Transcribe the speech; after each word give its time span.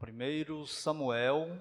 1 0.00 0.64
Samuel, 0.64 1.60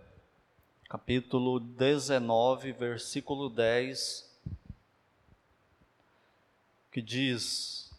capítulo 0.88 1.60
19, 1.60 2.72
versículo 2.72 3.50
10, 3.50 4.32
que 6.92 7.02
diz: 7.02 7.92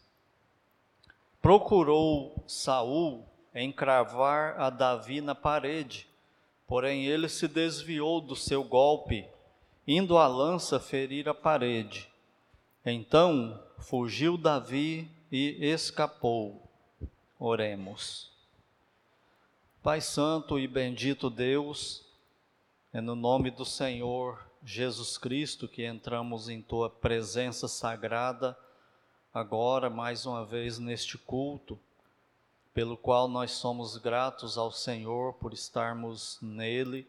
Procurou 1.43 2.45
Saul 2.47 3.27
encravar 3.53 4.61
a 4.61 4.71
Davi 4.71 5.21
na 5.21 5.35
parede, 5.35 6.09
porém 6.69 7.07
ele 7.07 7.29
se 7.29 7.49
desviou 7.49 8.21
do 8.21 8.37
seu 8.37 8.63
golpe, 8.63 9.27
indo 9.89 10.17
a 10.17 10.29
lança 10.29 10.79
ferir 10.79 11.29
a 11.29 11.35
parede. 11.35 12.09
Então 12.87 13.61
fugiu 13.81 14.39
Davi 14.39 15.11
e 15.33 15.59
escapou. 15.67 16.63
Oremos. 17.41 18.38
Pai 19.81 20.01
Santo 20.01 20.59
e 20.59 20.67
bendito 20.67 21.31
Deus, 21.31 22.05
é 22.93 23.01
no 23.01 23.15
nome 23.15 23.49
do 23.49 23.65
Senhor 23.65 24.45
Jesus 24.65 25.17
Cristo 25.17 25.69
que 25.69 25.87
entramos 25.87 26.49
em 26.49 26.61
tua 26.61 26.91
presença 26.91 27.69
sagrada, 27.69 28.59
agora 29.33 29.89
mais 29.89 30.27
uma 30.27 30.45
vez 30.45 30.81
neste 30.81 31.17
culto, 31.17 31.79
pelo 32.75 32.97
qual 32.97 33.29
nós 33.29 33.53
somos 33.53 33.97
gratos 33.97 34.59
ao 34.59 34.73
Senhor 34.73 35.35
por 35.35 35.53
estarmos 35.53 36.39
nele 36.43 37.07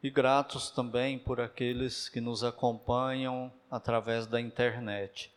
e 0.00 0.08
gratos 0.08 0.70
também 0.70 1.18
por 1.18 1.40
aqueles 1.40 2.08
que 2.08 2.20
nos 2.20 2.44
acompanham 2.44 3.52
através 3.68 4.24
da 4.24 4.40
internet. 4.40 5.32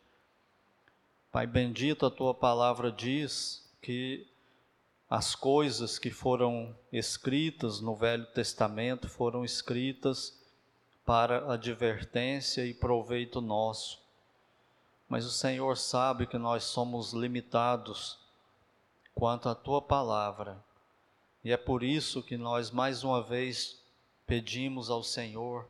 Pai 1.32 1.48
bendito, 1.48 2.06
a 2.06 2.12
tua 2.12 2.36
palavra 2.36 2.92
diz 2.92 3.68
que 3.82 4.28
as 5.10 5.36
coisas 5.36 5.98
que 5.98 6.12
foram 6.12 6.76
escritas 6.92 7.80
no 7.80 7.96
Velho 7.96 8.26
Testamento 8.28 9.08
foram 9.08 9.46
escritas 9.46 10.38
para 11.06 11.54
advertência 11.54 12.66
e 12.66 12.74
proveito 12.74 13.40
nosso. 13.40 14.02
Mas 15.08 15.26
o 15.26 15.32
Senhor 15.32 15.78
sabe 15.78 16.28
que 16.28 16.38
nós 16.38 16.66
somos 16.66 17.14
limitados 17.14 18.20
quanto 19.16 19.48
à 19.48 19.56
tua 19.56 19.82
palavra. 19.82 20.62
E 21.42 21.54
é 21.54 21.58
por 21.58 21.82
isso 21.82 22.22
que 22.22 22.36
nós 22.36 22.70
mais 22.70 23.06
uma 23.06 23.24
vez 23.24 23.82
pedimos 24.26 24.90
ao 24.90 25.02
Senhor 25.02 25.66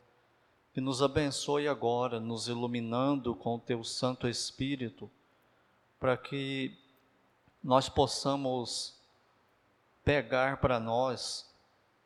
que 0.74 0.80
nos 0.80 1.00
abençoe 1.00 1.68
agora, 1.68 2.18
nos 2.18 2.48
iluminando 2.48 3.34
com 3.34 3.54
o 3.54 3.60
teu 3.60 3.84
Santo 3.84 4.28
Espírito, 4.28 5.08
para 6.00 6.16
que 6.16 6.76
nós 7.62 7.88
possamos 7.88 8.97
pegar 10.08 10.56
para 10.56 10.80
nós 10.80 11.46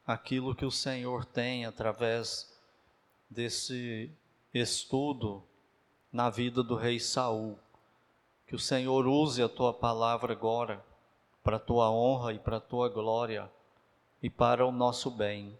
aquilo 0.04 0.56
que 0.56 0.64
o 0.64 0.72
Senhor 0.72 1.24
tem 1.24 1.64
através 1.64 2.52
desse 3.30 4.10
estudo 4.52 5.40
na 6.12 6.28
vida 6.28 6.64
do 6.64 6.74
rei 6.74 6.98
Saul. 6.98 7.56
Que 8.44 8.56
o 8.56 8.58
Senhor 8.58 9.06
use 9.06 9.40
a 9.40 9.48
tua 9.48 9.72
palavra 9.72 10.32
agora 10.32 10.84
para 11.44 11.58
a 11.58 11.60
tua 11.60 11.92
honra 11.92 12.32
e 12.32 12.40
para 12.40 12.56
a 12.56 12.60
tua 12.60 12.88
glória 12.88 13.48
e 14.20 14.28
para 14.28 14.66
o 14.66 14.72
nosso 14.72 15.08
bem. 15.08 15.56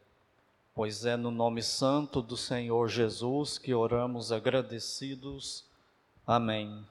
Pois 0.74 1.04
é 1.04 1.16
no 1.16 1.30
nome 1.30 1.62
santo 1.62 2.20
do 2.20 2.36
Senhor 2.36 2.88
Jesus 2.88 3.56
que 3.56 3.72
oramos 3.72 4.32
agradecidos. 4.32 5.64
Amém. 6.26 6.84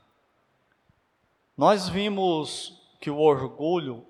Nós 1.58 1.90
vimos 1.90 2.82
que 3.02 3.10
o 3.10 3.20
orgulho 3.20 4.06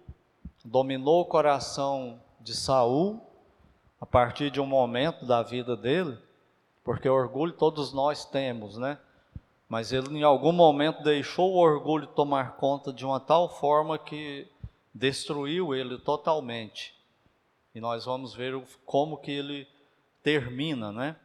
dominou 0.64 1.22
o 1.22 1.26
coração 1.26 2.22
de 2.40 2.56
Saul 2.56 3.22
a 4.00 4.06
partir 4.06 4.50
de 4.50 4.60
um 4.60 4.66
momento 4.66 5.26
da 5.26 5.44
vida 5.44 5.76
dele, 5.76 6.18
porque 6.84 7.08
orgulho 7.08 7.54
todos 7.54 7.94
nós 7.94 8.26
temos, 8.26 8.78
né? 8.78 8.98
Mas 9.70 9.94
ele 9.94 10.18
em 10.18 10.24
algum 10.24 10.52
momento 10.52 11.04
deixou 11.04 11.54
o 11.54 11.58
orgulho 11.58 12.08
tomar 12.08 12.58
conta 12.58 12.92
de 12.92 13.06
uma 13.06 13.20
tal 13.20 13.48
forma 13.48 13.98
que 13.98 14.48
destruiu 14.94 15.74
ele 15.74 15.98
totalmente. 15.98 16.94
E 17.74 17.80
nós 17.80 18.06
vamos 18.06 18.34
ver 18.34 18.62
como 18.86 19.18
que 19.18 19.32
ele 19.32 19.68
termina, 20.22 20.92
né? 20.92 21.16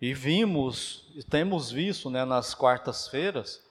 E 0.00 0.12
vimos, 0.12 1.10
e 1.14 1.22
temos 1.22 1.70
visto, 1.70 2.10
né, 2.10 2.24
nas 2.24 2.54
quartas-feiras, 2.54 3.64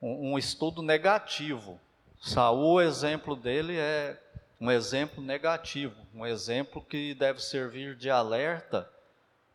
um, 0.00 0.32
um 0.32 0.38
estudo 0.38 0.80
negativo 0.82 1.80
Saul, 2.20 2.74
o 2.74 2.80
exemplo 2.82 3.34
dele 3.34 3.78
é 3.78 4.20
um 4.60 4.70
exemplo 4.70 5.22
negativo, 5.22 5.96
um 6.14 6.26
exemplo 6.26 6.84
que 6.84 7.14
deve 7.14 7.40
servir 7.40 7.96
de 7.96 8.10
alerta 8.10 8.86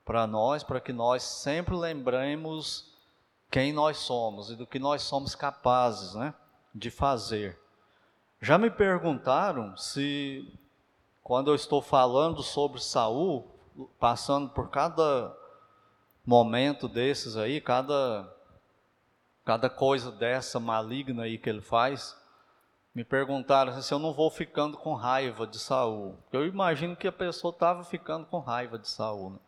para 0.03 0.25
nós, 0.25 0.63
para 0.63 0.81
que 0.81 0.91
nós 0.91 1.21
sempre 1.21 1.75
lembremos 1.75 2.91
quem 3.51 3.71
nós 3.71 3.97
somos 3.97 4.49
e 4.49 4.55
do 4.55 4.65
que 4.65 4.79
nós 4.79 5.03
somos 5.03 5.35
capazes 5.35 6.15
né, 6.15 6.33
de 6.73 6.89
fazer. 6.89 7.59
Já 8.41 8.57
me 8.57 8.71
perguntaram 8.71 9.77
se, 9.77 10.51
quando 11.23 11.51
eu 11.51 11.55
estou 11.55 11.83
falando 11.83 12.41
sobre 12.41 12.81
Saul, 12.81 13.47
passando 13.99 14.49
por 14.49 14.71
cada 14.71 15.37
momento 16.25 16.87
desses 16.87 17.37
aí, 17.37 17.61
cada, 17.61 18.27
cada 19.45 19.69
coisa 19.69 20.11
dessa 20.11 20.59
maligna 20.59 21.23
aí 21.23 21.37
que 21.37 21.47
ele 21.47 21.61
faz, 21.61 22.17
me 22.95 23.03
perguntaram 23.03 23.81
se 23.81 23.93
eu 23.93 23.99
não 23.99 24.13
vou 24.13 24.29
ficando 24.29 24.77
com 24.77 24.93
raiva 24.93 25.45
de 25.45 25.59
Saul. 25.59 26.15
Eu 26.31 26.47
imagino 26.47 26.95
que 26.95 27.09
a 27.09 27.11
pessoa 27.11 27.51
estava 27.51 27.83
ficando 27.83 28.25
com 28.25 28.39
raiva 28.39 28.79
de 28.79 28.87
Saul. 28.87 29.31
Né? 29.31 29.39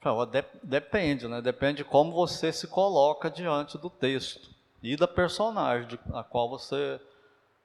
Falei, 0.00 0.44
depende, 0.64 1.28
né? 1.28 1.40
Depende 1.40 1.78
de 1.78 1.84
como 1.84 2.12
você 2.12 2.52
se 2.52 2.66
coloca 2.66 3.30
diante 3.30 3.78
do 3.78 3.88
texto 3.88 4.50
e 4.82 4.96
da 4.96 5.06
personagem 5.06 5.96
a 6.12 6.24
qual 6.24 6.48
você 6.48 7.00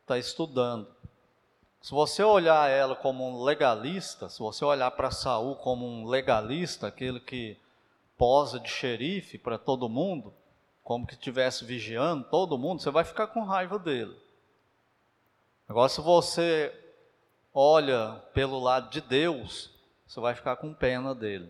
está 0.02 0.20
estudando. 0.20 0.88
Se 1.82 1.92
você 1.92 2.24
olhar 2.24 2.70
ela 2.70 2.96
como 2.96 3.28
um 3.28 3.44
legalista, 3.44 4.30
se 4.30 4.38
você 4.38 4.64
olhar 4.64 4.92
para 4.92 5.10
Saul 5.10 5.56
como 5.56 5.84
um 5.84 6.06
legalista, 6.06 6.86
aquele 6.86 7.20
que 7.20 7.58
posa 8.20 8.60
de 8.60 8.70
xerife 8.70 9.40
para 9.40 9.58
todo 9.58 9.90
mundo, 9.90 10.32
como 10.84 11.08
que 11.08 11.14
estivesse 11.14 11.66
vigiando 11.66 12.24
todo 12.26 12.58
mundo, 12.58 12.84
você 12.84 12.92
vai 12.92 13.04
ficar 13.04 13.26
com 13.28 13.44
raiva 13.44 13.80
dele. 13.80 14.16
Agora, 15.72 15.88
se 15.88 16.02
você 16.02 16.78
olha 17.54 18.22
pelo 18.34 18.60
lado 18.60 18.90
de 18.90 19.00
Deus, 19.00 19.72
você 20.06 20.20
vai 20.20 20.36
ficar 20.36 20.58
com 20.58 20.74
pena 20.74 21.16
dele. 21.16 21.50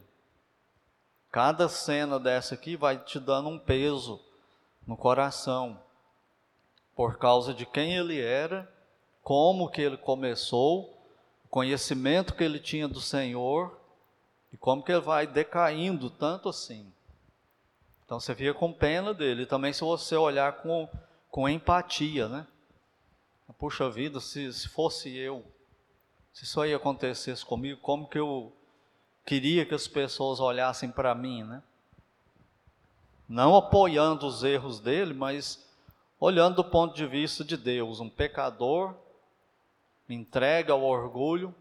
Cada 1.31 1.67
cena 1.67 2.19
dessa 2.19 2.53
aqui 2.53 2.75
vai 2.75 2.99
te 2.99 3.19
dando 3.19 3.49
um 3.49 3.57
peso 3.57 4.23
no 4.85 4.95
coração, 4.95 5.81
por 6.95 7.17
causa 7.17 7.51
de 7.51 7.65
quem 7.65 7.95
ele 7.95 8.21
era, 8.21 8.71
como 9.23 9.71
que 9.71 9.81
ele 9.81 9.97
começou, 9.97 10.95
o 11.43 11.47
conhecimento 11.49 12.35
que 12.35 12.43
ele 12.43 12.59
tinha 12.59 12.87
do 12.87 13.01
Senhor 13.01 13.75
e 14.53 14.57
como 14.57 14.83
que 14.83 14.91
ele 14.91 15.01
vai 15.01 15.25
decaindo 15.25 16.11
tanto 16.11 16.47
assim. 16.47 16.93
Então 18.05 18.19
você 18.19 18.35
fica 18.35 18.53
com 18.53 18.71
pena 18.71 19.15
dele. 19.15 19.47
Também 19.47 19.73
se 19.73 19.81
você 19.81 20.15
olhar 20.15 20.61
com, 20.61 20.87
com 21.31 21.49
empatia, 21.49 22.27
né? 22.27 22.45
Puxa 23.57 23.89
vida, 23.89 24.19
se, 24.19 24.51
se 24.53 24.67
fosse 24.67 25.15
eu, 25.15 25.45
se 26.33 26.43
isso 26.43 26.61
aí 26.61 26.73
acontecesse 26.73 27.45
comigo, 27.45 27.79
como 27.81 28.07
que 28.07 28.19
eu 28.19 28.53
queria 29.25 29.65
que 29.65 29.73
as 29.73 29.87
pessoas 29.87 30.39
olhassem 30.39 30.89
para 30.89 31.13
mim, 31.13 31.43
né? 31.43 31.61
Não 33.27 33.55
apoiando 33.55 34.25
os 34.25 34.43
erros 34.43 34.79
dele, 34.79 35.13
mas 35.13 35.65
olhando 36.19 36.57
do 36.57 36.63
ponto 36.65 36.95
de 36.95 37.05
vista 37.07 37.43
de 37.43 37.55
Deus, 37.55 37.99
um 37.99 38.09
pecador 38.09 38.93
entrega 40.09 40.73
ao 40.73 40.83
orgulho 40.83 41.55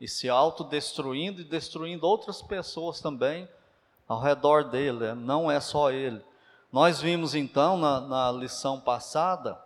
e 0.00 0.06
se 0.06 0.28
autodestruindo 0.28 1.40
e 1.40 1.44
destruindo 1.44 2.06
outras 2.06 2.42
pessoas 2.42 3.00
também 3.00 3.48
ao 4.06 4.20
redor 4.20 4.64
dele, 4.64 4.98
né? 4.98 5.14
não 5.14 5.50
é 5.50 5.58
só 5.58 5.90
ele. 5.90 6.22
Nós 6.70 7.00
vimos 7.00 7.34
então 7.34 7.76
na, 7.76 8.00
na 8.00 8.32
lição 8.32 8.80
passada 8.80 9.58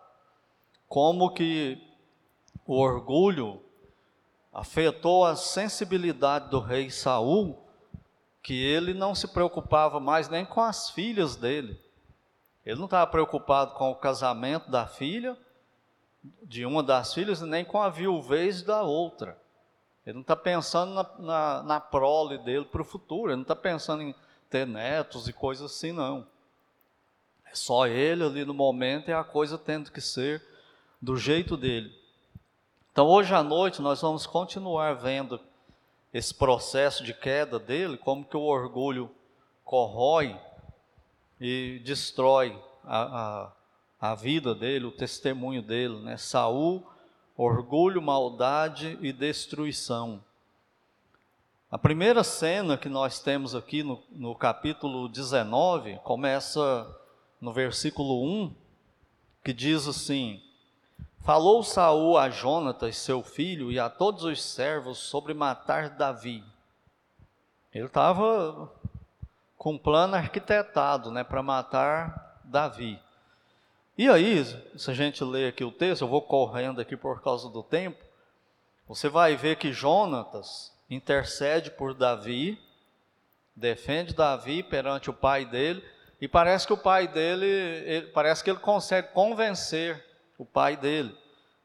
como 0.90 1.30
que 1.30 1.80
o 2.66 2.74
orgulho 2.76 3.62
afetou 4.52 5.24
a 5.24 5.36
sensibilidade 5.36 6.50
do 6.50 6.58
rei 6.58 6.90
Saul, 6.90 7.64
que 8.42 8.60
ele 8.60 8.92
não 8.92 9.14
se 9.14 9.28
preocupava 9.28 10.00
mais 10.00 10.28
nem 10.28 10.44
com 10.44 10.60
as 10.60 10.90
filhas 10.90 11.36
dele. 11.36 11.80
Ele 12.66 12.76
não 12.76 12.86
estava 12.86 13.08
preocupado 13.08 13.74
com 13.74 13.88
o 13.92 13.94
casamento 13.94 14.68
da 14.68 14.84
filha, 14.84 15.38
de 16.42 16.66
uma 16.66 16.82
das 16.82 17.14
filhas, 17.14 17.40
nem 17.40 17.64
com 17.64 17.80
a 17.80 17.88
viuvez 17.88 18.60
da 18.60 18.82
outra. 18.82 19.38
Ele 20.04 20.14
não 20.14 20.22
está 20.22 20.34
pensando 20.34 20.92
na, 20.92 21.18
na, 21.20 21.62
na 21.62 21.80
prole 21.80 22.36
dele 22.38 22.64
para 22.64 22.82
o 22.82 22.84
futuro, 22.84 23.30
ele 23.30 23.36
não 23.36 23.42
está 23.42 23.54
pensando 23.54 24.02
em 24.02 24.12
ter 24.50 24.66
netos 24.66 25.28
e 25.28 25.32
coisas 25.32 25.70
assim, 25.70 25.92
não. 25.92 26.26
É 27.44 27.54
só 27.54 27.86
ele 27.86 28.24
ali 28.24 28.44
no 28.44 28.52
momento 28.52 29.08
e 29.08 29.12
a 29.12 29.22
coisa 29.22 29.56
tendo 29.56 29.92
que 29.92 30.00
ser 30.00 30.49
do 31.00 31.16
jeito 31.16 31.56
dele. 31.56 31.92
Então, 32.92 33.06
hoje 33.06 33.34
à 33.34 33.42
noite, 33.42 33.80
nós 33.80 34.00
vamos 34.00 34.26
continuar 34.26 34.94
vendo 34.94 35.40
esse 36.12 36.34
processo 36.34 37.04
de 37.04 37.14
queda 37.14 37.58
dele, 37.58 37.96
como 37.96 38.24
que 38.24 38.36
o 38.36 38.42
orgulho 38.42 39.10
corrói 39.64 40.38
e 41.40 41.80
destrói 41.84 42.60
a, 42.84 43.52
a, 44.00 44.10
a 44.10 44.14
vida 44.14 44.54
dele, 44.54 44.86
o 44.86 44.92
testemunho 44.92 45.62
dele, 45.62 46.00
né? 46.00 46.16
Saul, 46.16 46.84
orgulho, 47.36 48.02
maldade 48.02 48.98
e 49.00 49.12
destruição. 49.12 50.22
A 51.70 51.78
primeira 51.78 52.24
cena 52.24 52.76
que 52.76 52.88
nós 52.88 53.20
temos 53.20 53.54
aqui 53.54 53.84
no, 53.84 54.02
no 54.10 54.34
capítulo 54.34 55.08
19 55.08 56.00
começa 56.02 56.94
no 57.40 57.52
versículo 57.52 58.24
1, 58.24 58.54
que 59.44 59.52
diz 59.52 59.86
assim: 59.86 60.42
Falou 61.22 61.62
Saul 61.62 62.16
a 62.16 62.30
Jonatas, 62.30 62.96
seu 62.96 63.22
filho, 63.22 63.70
e 63.70 63.78
a 63.78 63.90
todos 63.90 64.24
os 64.24 64.42
servos 64.42 64.98
sobre 64.98 65.34
matar 65.34 65.90
Davi. 65.90 66.42
Ele 67.74 67.84
estava 67.84 68.72
com 69.56 69.72
um 69.72 69.78
plano 69.78 70.16
arquitetado 70.16 71.10
né, 71.10 71.22
para 71.22 71.42
matar 71.42 72.40
Davi. 72.42 72.98
E 73.98 74.08
aí, 74.08 74.44
se 74.76 74.90
a 74.90 74.94
gente 74.94 75.22
ler 75.22 75.50
aqui 75.50 75.62
o 75.62 75.70
texto, 75.70 76.02
eu 76.02 76.08
vou 76.08 76.22
correndo 76.22 76.80
aqui 76.80 76.96
por 76.96 77.20
causa 77.22 77.50
do 77.50 77.62
tempo, 77.62 78.02
você 78.88 79.10
vai 79.10 79.36
ver 79.36 79.56
que 79.56 79.74
Jonatas 79.74 80.72
intercede 80.88 81.70
por 81.70 81.92
Davi, 81.92 82.58
defende 83.54 84.14
Davi 84.14 84.62
perante 84.62 85.10
o 85.10 85.14
pai 85.14 85.44
dele, 85.44 85.84
e 86.18 86.26
parece 86.26 86.66
que 86.66 86.72
o 86.72 86.78
pai 86.78 87.06
dele, 87.06 87.46
ele, 87.46 88.06
parece 88.06 88.42
que 88.42 88.48
ele 88.48 88.58
consegue 88.58 89.08
convencer 89.08 90.09
o 90.40 90.44
pai 90.46 90.74
dele. 90.74 91.14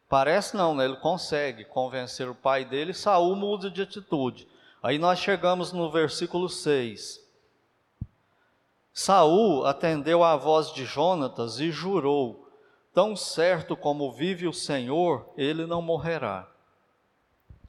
Parece 0.09 0.57
não, 0.57 0.75
né? 0.75 0.83
ele 0.83 0.97
consegue 0.97 1.63
convencer 1.63 2.27
o 2.29 2.35
pai 2.35 2.65
dele, 2.65 2.93
Saul 2.93 3.33
muda 3.33 3.71
de 3.71 3.81
atitude. 3.81 4.47
Aí 4.83 4.99
nós 4.99 5.17
chegamos 5.19 5.71
no 5.71 5.89
versículo 5.89 6.49
6. 6.49 7.23
Saul 8.93 9.65
atendeu 9.65 10.25
à 10.25 10.35
voz 10.35 10.73
de 10.73 10.83
Jonatas 10.83 11.59
e 11.61 11.71
jurou: 11.71 12.49
Tão 12.93 13.15
certo 13.15 13.77
como 13.77 14.11
vive 14.11 14.45
o 14.45 14.53
Senhor, 14.53 15.25
ele 15.37 15.65
não 15.65 15.81
morrerá. 15.81 16.45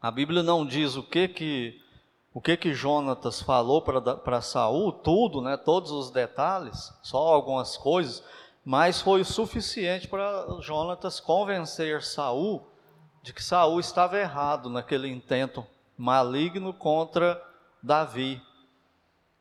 A 0.01 0.11
Bíblia 0.11 0.43
não 0.43 0.67
diz 0.67 0.97
o 0.97 1.05
que 1.05 1.29
que 1.29 1.81
o 2.35 2.41
que 2.41 2.57
que 2.57 2.75
Jonatas 2.75 3.41
falou 3.41 3.81
para 3.81 4.43
Saul, 4.43 4.93
tudo, 4.93 5.41
né, 5.41 5.57
todos 5.57 5.91
os 5.91 6.11
detalhes, 6.11 6.93
só 7.03 7.17
algumas 7.17 7.79
coisas, 7.79 8.23
mas 8.67 9.01
foi 9.01 9.21
o 9.21 9.25
suficiente 9.25 10.09
para 10.09 10.45
Jonatas 10.61 11.21
convencer 11.21 12.03
Saul 12.03 12.67
de 13.23 13.33
que 13.33 13.41
Saul 13.41 13.79
estava 13.79 14.19
errado 14.19 14.69
naquele 14.69 15.09
intento 15.09 15.65
maligno 15.97 16.75
contra 16.75 17.41
Davi. 17.81 18.43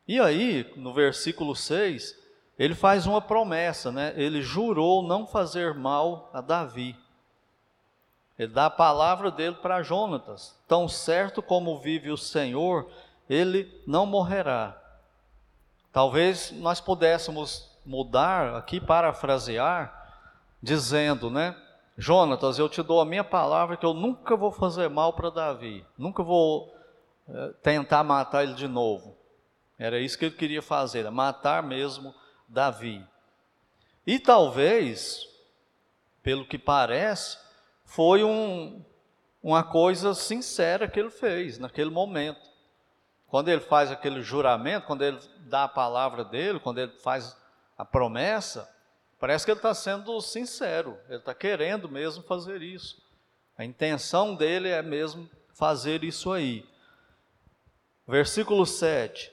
E 0.06 0.20
aí, 0.20 0.72
no 0.76 0.94
versículo 0.94 1.56
6, 1.56 2.16
ele 2.56 2.76
faz 2.76 3.04
uma 3.04 3.20
promessa, 3.20 3.90
né? 3.90 4.14
Ele 4.16 4.40
jurou 4.40 5.02
não 5.02 5.26
fazer 5.26 5.74
mal 5.74 6.30
a 6.32 6.40
Davi. 6.40 6.96
Ele 8.38 8.52
dá 8.52 8.66
a 8.66 8.70
palavra 8.70 9.28
dele 9.28 9.56
para 9.56 9.82
Jonatas. 9.82 10.56
Tão 10.68 10.88
certo 10.88 11.42
como 11.42 11.80
vive 11.80 12.12
o 12.12 12.16
Senhor, 12.16 12.88
ele 13.28 13.82
não 13.88 14.06
morrerá. 14.06 14.80
Talvez 15.92 16.52
nós 16.52 16.80
pudéssemos 16.80 17.75
mudar 17.86 18.56
aqui, 18.56 18.80
parafrasear, 18.80 19.94
dizendo, 20.62 21.30
né? 21.30 21.56
Jonatas, 21.96 22.58
eu 22.58 22.68
te 22.68 22.82
dou 22.82 23.00
a 23.00 23.06
minha 23.06 23.24
palavra 23.24 23.76
que 23.76 23.86
eu 23.86 23.94
nunca 23.94 24.36
vou 24.36 24.50
fazer 24.50 24.90
mal 24.90 25.14
para 25.14 25.30
Davi, 25.30 25.86
nunca 25.96 26.22
vou 26.22 26.74
é, 27.28 27.48
tentar 27.62 28.04
matar 28.04 28.42
ele 28.42 28.54
de 28.54 28.68
novo. 28.68 29.16
Era 29.78 29.98
isso 29.98 30.18
que 30.18 30.26
ele 30.26 30.34
queria 30.34 30.60
fazer, 30.60 31.08
matar 31.10 31.62
mesmo 31.62 32.14
Davi. 32.48 33.04
E 34.06 34.18
talvez, 34.18 35.26
pelo 36.22 36.46
que 36.46 36.58
parece, 36.58 37.38
foi 37.84 38.22
um, 38.22 38.84
uma 39.42 39.62
coisa 39.62 40.14
sincera 40.14 40.88
que 40.88 40.98
ele 41.00 41.10
fez 41.10 41.58
naquele 41.58 41.90
momento. 41.90 42.40
Quando 43.26 43.48
ele 43.48 43.60
faz 43.60 43.90
aquele 43.90 44.22
juramento, 44.22 44.86
quando 44.86 45.02
ele 45.02 45.18
dá 45.40 45.64
a 45.64 45.68
palavra 45.68 46.24
dele, 46.24 46.60
quando 46.60 46.78
ele 46.78 46.92
faz 46.98 47.36
a 47.76 47.84
promessa, 47.84 48.68
parece 49.18 49.44
que 49.44 49.50
ele 49.50 49.58
está 49.58 49.74
sendo 49.74 50.20
sincero, 50.20 50.98
ele 51.08 51.18
está 51.18 51.34
querendo 51.34 51.88
mesmo 51.88 52.22
fazer 52.22 52.62
isso. 52.62 53.02
A 53.56 53.64
intenção 53.64 54.34
dele 54.34 54.68
é 54.68 54.82
mesmo 54.82 55.28
fazer 55.54 56.04
isso 56.04 56.32
aí. 56.32 56.64
Versículo 58.06 58.66
7. 58.66 59.32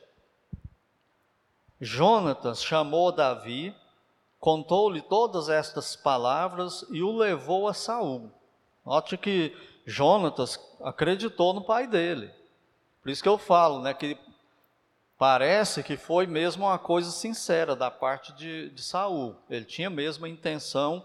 Jonatas 1.80 2.64
chamou 2.64 3.12
Davi, 3.12 3.76
contou-lhe 4.40 5.02
todas 5.02 5.50
estas 5.50 5.96
palavras 5.96 6.86
e 6.90 7.04
o 7.04 7.12
levou 7.12 7.68
a 7.68 7.74
Saul. 7.74 8.32
Note 8.86 9.18
que 9.18 9.56
Jonatas 9.86 10.60
acreditou 10.82 11.54
no 11.54 11.64
pai 11.64 11.88
dele. 11.88 12.32
Por 13.02 13.10
isso 13.10 13.22
que 13.22 13.30
eu 13.30 13.38
falo, 13.38 13.82
né, 13.82 13.94
que 13.94 14.18
parece 15.24 15.82
que 15.84 15.96
foi 15.96 16.28
mesmo 16.28 16.66
uma 16.66 16.78
coisa 16.78 17.10
sincera 17.10 17.78
da 17.78 17.90
parte 17.90 18.34
de, 18.34 18.70
de 18.72 18.82
Saul. 18.82 19.38
Ele 19.50 19.64
tinha 19.64 19.90
mesmo 19.90 20.26
a 20.26 20.30
intenção, 20.30 21.02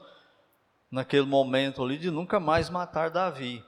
naquele 0.91 1.25
momento 1.25 1.85
ali, 1.85 1.97
de 1.97 2.11
nunca 2.11 2.41
mais 2.41 2.69
matar 2.69 3.11
Davi. 3.11 3.65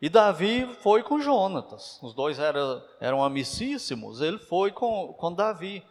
E 0.00 0.08
Davi 0.08 0.72
foi 0.82 1.02
com 1.02 1.20
Jonatas. 1.20 1.98
Os 2.00 2.14
dois 2.14 2.38
eram, 2.38 2.80
eram 3.00 3.24
amicíssimos. 3.24 4.20
Ele 4.20 4.38
foi 4.38 4.70
com, 4.70 5.14
com 5.14 5.32
Davi. 5.32 5.82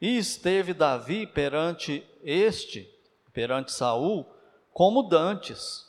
E 0.00 0.16
esteve 0.16 0.72
Davi 0.72 1.26
perante 1.26 2.02
este, 2.22 2.90
perante 3.30 3.72
Saul, 3.72 4.24
como 4.72 5.02
dantes. 5.02 5.86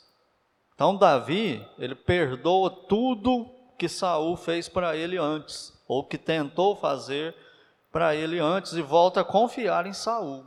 Então 0.74 0.94
Davi, 0.94 1.66
ele 1.78 1.94
perdoa 1.94 2.68
tudo 2.68 3.48
que 3.78 3.88
Saul 3.88 4.36
fez 4.36 4.68
para 4.68 4.94
ele 4.94 5.16
antes, 5.16 5.72
ou 5.88 6.04
que 6.04 6.18
tentou 6.18 6.76
fazer 6.76 7.34
para 7.96 8.14
ele 8.14 8.38
antes 8.38 8.74
e 8.74 8.82
volta 8.82 9.22
a 9.22 9.24
confiar 9.24 9.86
em 9.86 9.94
Saul. 9.94 10.46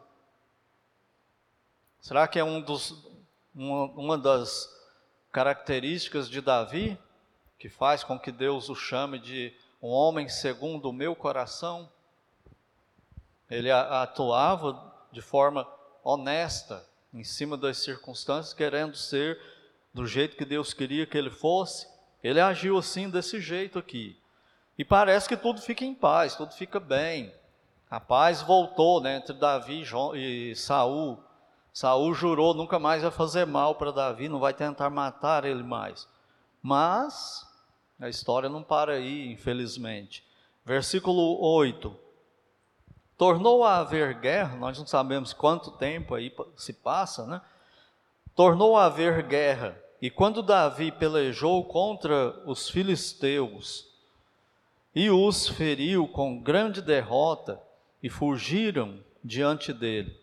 Será 2.00 2.28
que 2.28 2.38
é 2.38 2.44
um 2.44 2.62
dos, 2.62 2.96
uma, 3.56 3.86
uma 3.86 4.18
das 4.20 4.70
características 5.32 6.30
de 6.30 6.42
Davi 6.42 6.96
que 7.58 7.68
faz 7.68 8.04
com 8.04 8.20
que 8.20 8.32
Deus 8.32 8.70
o 8.70 8.76
chame 8.76 9.18
de 9.18 9.52
um 9.82 9.88
homem 9.88 10.30
segundo 10.30 10.92
o 10.92 10.94
meu 10.94 11.16
coração? 11.16 11.90
Ele 13.50 13.72
atuava 13.72 14.94
de 15.12 15.20
forma 15.20 15.68
honesta 16.04 16.88
em 17.12 17.24
cima 17.24 17.58
das 17.58 17.80
circunstâncias, 17.80 18.54
querendo 18.54 18.96
ser 18.96 19.42
do 19.92 20.06
jeito 20.06 20.38
que 20.38 20.46
Deus 20.46 20.72
queria 20.72 21.08
que 21.08 21.18
ele 21.18 21.32
fosse, 21.32 21.88
ele 22.24 22.40
agiu 22.40 22.78
assim, 22.78 23.10
desse 23.10 23.42
jeito 23.42 23.80
aqui. 23.80 24.16
E 24.78 24.86
parece 24.86 25.28
que 25.28 25.36
tudo 25.36 25.60
fica 25.60 25.84
em 25.84 25.96
paz, 25.96 26.36
tudo 26.36 26.54
fica 26.54 26.80
bem. 26.80 27.39
A 27.90 28.00
paz 28.00 28.42
voltou 28.42 29.02
né, 29.02 29.18
entre 29.18 29.34
Davi 29.34 29.84
e 30.16 30.56
Saul. 30.56 31.18
Saul 31.74 32.14
jurou 32.14 32.54
nunca 32.54 32.78
mais 32.78 33.02
vai 33.02 33.12
fazer 33.12 33.46
mal 33.46 33.76
para 33.76 33.92
Davi, 33.92 34.30
não 34.30 34.40
vai 34.40 34.54
tentar 34.54 34.90
matar 34.90 35.46
ele 35.46 35.64
mais. 35.64 36.08
Mas 36.62 37.48
a 38.00 38.08
história 38.10 38.48
não 38.48 38.62
para 38.62 38.94
aí, 38.94 39.32
infelizmente. 39.32 40.24
Versículo 40.64 41.40
8. 41.42 41.96
Tornou 43.18 43.64
a 43.64 43.78
haver 43.78 44.14
guerra, 44.20 44.56
nós 44.58 44.78
não 44.78 44.86
sabemos 44.86 45.34
quanto 45.34 45.72
tempo 45.72 46.16
aí 46.16 46.34
se 46.56 46.74
passa, 46.74 47.26
né? 47.26 47.42
tornou 48.40 48.78
a 48.78 48.86
haver 48.86 49.24
guerra. 49.24 49.78
E 50.02 50.10
quando 50.10 50.42
Davi 50.42 50.94
pelejou 50.94 51.66
contra 51.66 52.42
os 52.46 52.70
filisteus 52.70 53.86
e 54.96 55.10
os 55.10 55.50
feriu 55.50 56.08
com 56.08 56.42
grande 56.42 56.82
derrota, 56.82 57.62
e 58.02 58.10
fugiram 58.10 59.00
diante 59.24 59.74
dele. 59.74 60.18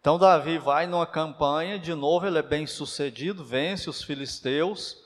Então 0.00 0.18
Davi 0.18 0.58
vai 0.58 0.86
numa 0.86 1.06
campanha, 1.06 1.78
de 1.78 1.94
novo 1.94 2.26
ele 2.26 2.38
é 2.38 2.42
bem 2.42 2.66
sucedido, 2.66 3.44
vence 3.44 3.88
os 3.88 4.02
filisteus, 4.02 5.00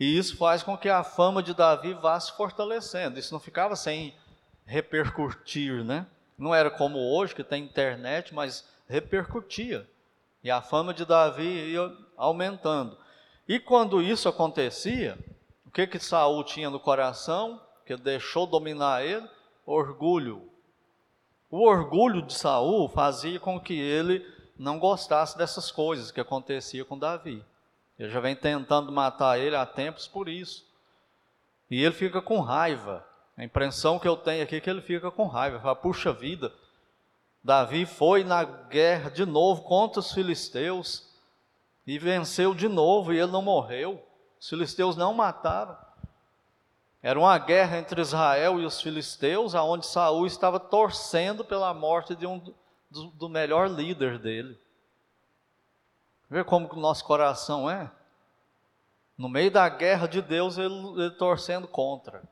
e 0.00 0.18
isso 0.18 0.36
faz 0.36 0.64
com 0.64 0.76
que 0.76 0.88
a 0.88 1.04
fama 1.04 1.42
de 1.42 1.54
Davi 1.54 1.94
vá 1.94 2.18
se 2.18 2.36
fortalecendo. 2.36 3.20
Isso 3.20 3.32
não 3.32 3.38
ficava 3.38 3.76
sem 3.76 4.12
repercutir, 4.66 5.84
né? 5.84 6.06
Não 6.36 6.52
era 6.52 6.70
como 6.70 6.98
hoje 6.98 7.34
que 7.34 7.44
tem 7.44 7.62
internet, 7.62 8.34
mas 8.34 8.66
repercutia. 8.88 9.88
E 10.42 10.50
a 10.50 10.60
fama 10.60 10.92
de 10.92 11.04
Davi 11.04 11.44
ia 11.44 11.96
aumentando. 12.16 12.98
E 13.46 13.60
quando 13.60 14.02
isso 14.02 14.28
acontecia, 14.28 15.16
o 15.64 15.70
que 15.70 15.86
que 15.86 16.00
Saul 16.00 16.42
tinha 16.42 16.68
no 16.68 16.80
coração? 16.80 17.60
Que 17.86 17.96
deixou 17.96 18.44
dominar 18.44 19.04
ele? 19.04 19.28
Orgulho. 19.64 20.48
O 21.50 21.66
orgulho 21.66 22.22
de 22.22 22.34
Saul 22.34 22.88
fazia 22.88 23.38
com 23.38 23.60
que 23.60 23.74
ele 23.74 24.26
não 24.58 24.78
gostasse 24.78 25.36
dessas 25.36 25.70
coisas 25.70 26.10
que 26.10 26.20
acontecia 26.20 26.84
com 26.84 26.98
Davi. 26.98 27.44
Ele 27.98 28.10
já 28.10 28.20
vem 28.20 28.34
tentando 28.34 28.90
matar 28.90 29.38
ele 29.38 29.54
há 29.54 29.66
tempos 29.66 30.08
por 30.08 30.28
isso. 30.28 30.66
E 31.70 31.82
ele 31.82 31.94
fica 31.94 32.20
com 32.20 32.40
raiva. 32.40 33.06
A 33.36 33.44
impressão 33.44 33.98
que 33.98 34.08
eu 34.08 34.16
tenho 34.16 34.42
aqui 34.42 34.56
é 34.56 34.60
que 34.60 34.68
ele 34.68 34.80
fica 34.80 35.10
com 35.10 35.26
raiva. 35.26 35.60
Fala, 35.60 35.76
puxa 35.76 36.12
vida, 36.12 36.52
Davi 37.42 37.86
foi 37.86 38.24
na 38.24 38.44
guerra 38.44 39.10
de 39.10 39.24
novo 39.24 39.62
contra 39.62 40.00
os 40.00 40.12
filisteus 40.12 41.08
e 41.86 41.98
venceu 41.98 42.54
de 42.54 42.68
novo 42.68 43.12
e 43.12 43.18
ele 43.18 43.32
não 43.32 43.42
morreu. 43.42 44.02
Os 44.40 44.48
filisteus 44.48 44.96
não 44.96 45.12
mataram. 45.12 45.76
Era 47.02 47.18
uma 47.18 47.36
guerra 47.36 47.78
entre 47.78 48.00
Israel 48.00 48.60
e 48.60 48.64
os 48.64 48.80
filisteus, 48.80 49.54
aonde 49.54 49.86
Saul 49.86 50.26
estava 50.26 50.60
torcendo 50.60 51.44
pela 51.44 51.74
morte 51.74 52.14
de 52.14 52.26
um 52.26 52.38
do, 52.92 53.06
do 53.10 53.28
melhor 53.28 53.68
líder 53.68 54.18
dele. 54.18 54.56
Vê 56.30 56.44
como 56.44 56.72
o 56.72 56.80
nosso 56.80 57.04
coração 57.04 57.68
é? 57.68 57.90
No 59.18 59.28
meio 59.28 59.50
da 59.50 59.68
guerra 59.68 60.06
de 60.06 60.22
Deus, 60.22 60.58
ele, 60.58 60.74
ele 60.74 61.10
torcendo 61.12 61.66
contra. 61.66 62.22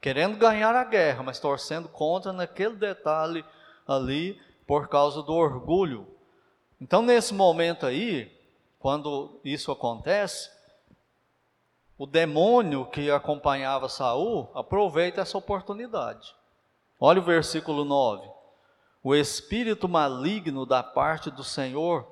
Querendo 0.00 0.36
ganhar 0.36 0.74
a 0.74 0.84
guerra, 0.84 1.22
mas 1.22 1.40
torcendo 1.40 1.88
contra 1.88 2.32
naquele 2.32 2.76
detalhe 2.76 3.44
ali 3.86 4.40
por 4.66 4.88
causa 4.88 5.22
do 5.22 5.32
orgulho. 5.32 6.06
Então, 6.80 7.02
nesse 7.02 7.34
momento 7.34 7.86
aí, 7.86 8.32
quando 8.78 9.40
isso 9.44 9.72
acontece, 9.72 10.50
o 11.98 12.06
demônio 12.06 12.84
que 12.86 13.10
acompanhava 13.10 13.88
Saul 13.88 14.50
aproveita 14.54 15.22
essa 15.22 15.38
oportunidade. 15.38 16.34
Olha 17.00 17.20
o 17.20 17.24
versículo 17.24 17.84
9. 17.84 18.28
O 19.02 19.14
espírito 19.14 19.88
maligno 19.88 20.66
da 20.66 20.82
parte 20.82 21.30
do 21.30 21.44
Senhor 21.44 22.06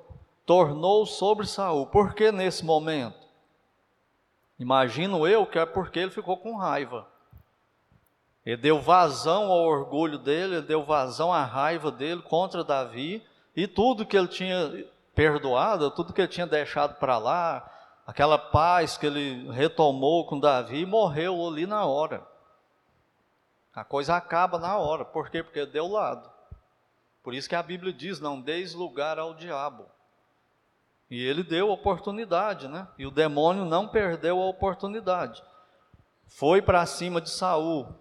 tornou 0.45 1.05
sobre 1.05 1.45
Saul. 1.45 1.87
Por 1.87 2.13
que 2.13 2.31
nesse 2.31 2.63
momento? 2.63 3.25
Imagino 4.57 5.27
eu 5.27 5.45
que 5.45 5.59
é 5.59 5.65
porque 5.65 5.99
ele 5.99 6.11
ficou 6.11 6.37
com 6.37 6.55
raiva. 6.55 7.07
Ele 8.45 8.57
deu 8.57 8.79
vazão 8.79 9.51
ao 9.51 9.63
orgulho 9.63 10.17
dele, 10.17 10.57
ele 10.57 10.65
deu 10.65 10.83
vazão 10.83 11.33
à 11.33 11.43
raiva 11.43 11.91
dele 11.91 12.21
contra 12.21 12.63
Davi 12.63 13.23
e 13.55 13.67
tudo 13.67 14.05
que 14.05 14.15
ele 14.15 14.27
tinha 14.27 14.85
perdoado, 15.15 15.91
tudo 15.91 16.13
que 16.13 16.21
ele 16.21 16.27
tinha 16.27 16.45
deixado 16.45 16.95
para 16.99 17.17
lá, 17.17 17.69
aquela 18.05 18.37
paz 18.37 18.97
que 18.97 19.05
ele 19.05 19.49
retomou 19.51 20.25
com 20.25 20.39
Davi, 20.39 20.85
morreu 20.85 21.45
ali 21.47 21.65
na 21.65 21.85
hora. 21.85 22.25
A 23.73 23.83
coisa 23.83 24.15
acaba 24.15 24.57
na 24.59 24.77
hora. 24.77 25.03
Por 25.03 25.29
quê? 25.29 25.43
Porque 25.43 25.65
deu 25.65 25.87
lado. 25.87 26.29
Por 27.21 27.33
isso 27.33 27.49
que 27.49 27.55
a 27.55 27.63
Bíblia 27.63 27.91
diz: 27.91 28.19
não 28.19 28.39
deis 28.39 28.73
lugar 28.73 29.19
ao 29.19 29.33
diabo. 29.33 29.87
E 31.09 31.23
ele 31.23 31.43
deu 31.43 31.69
oportunidade, 31.69 32.67
né? 32.67 32.87
E 32.97 33.05
o 33.05 33.11
demônio 33.11 33.65
não 33.65 33.87
perdeu 33.87 34.41
a 34.41 34.45
oportunidade. 34.45 35.43
Foi 36.27 36.61
para 36.61 36.85
cima 36.85 37.21
de 37.21 37.29
Saul. 37.29 37.93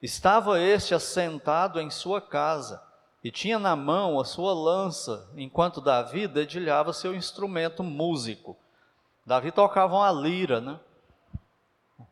Estava 0.00 0.60
este 0.60 0.94
assentado 0.94 1.80
em 1.80 1.90
sua 1.90 2.20
casa 2.20 2.82
e 3.22 3.30
tinha 3.30 3.58
na 3.58 3.74
mão 3.74 4.20
a 4.20 4.24
sua 4.24 4.52
lança, 4.52 5.30
enquanto 5.34 5.80
Davi 5.80 6.28
dedilhava 6.28 6.92
seu 6.92 7.14
instrumento 7.14 7.82
músico. 7.82 8.56
Davi 9.26 9.50
tocava 9.50 9.94
uma 9.94 10.12
lira, 10.12 10.60
né? 10.60 10.78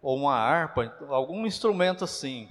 Ou 0.00 0.16
uma 0.16 0.35
harpa, 0.35 0.95
algum 1.09 1.47
instrumento 1.47 2.04
assim. 2.04 2.49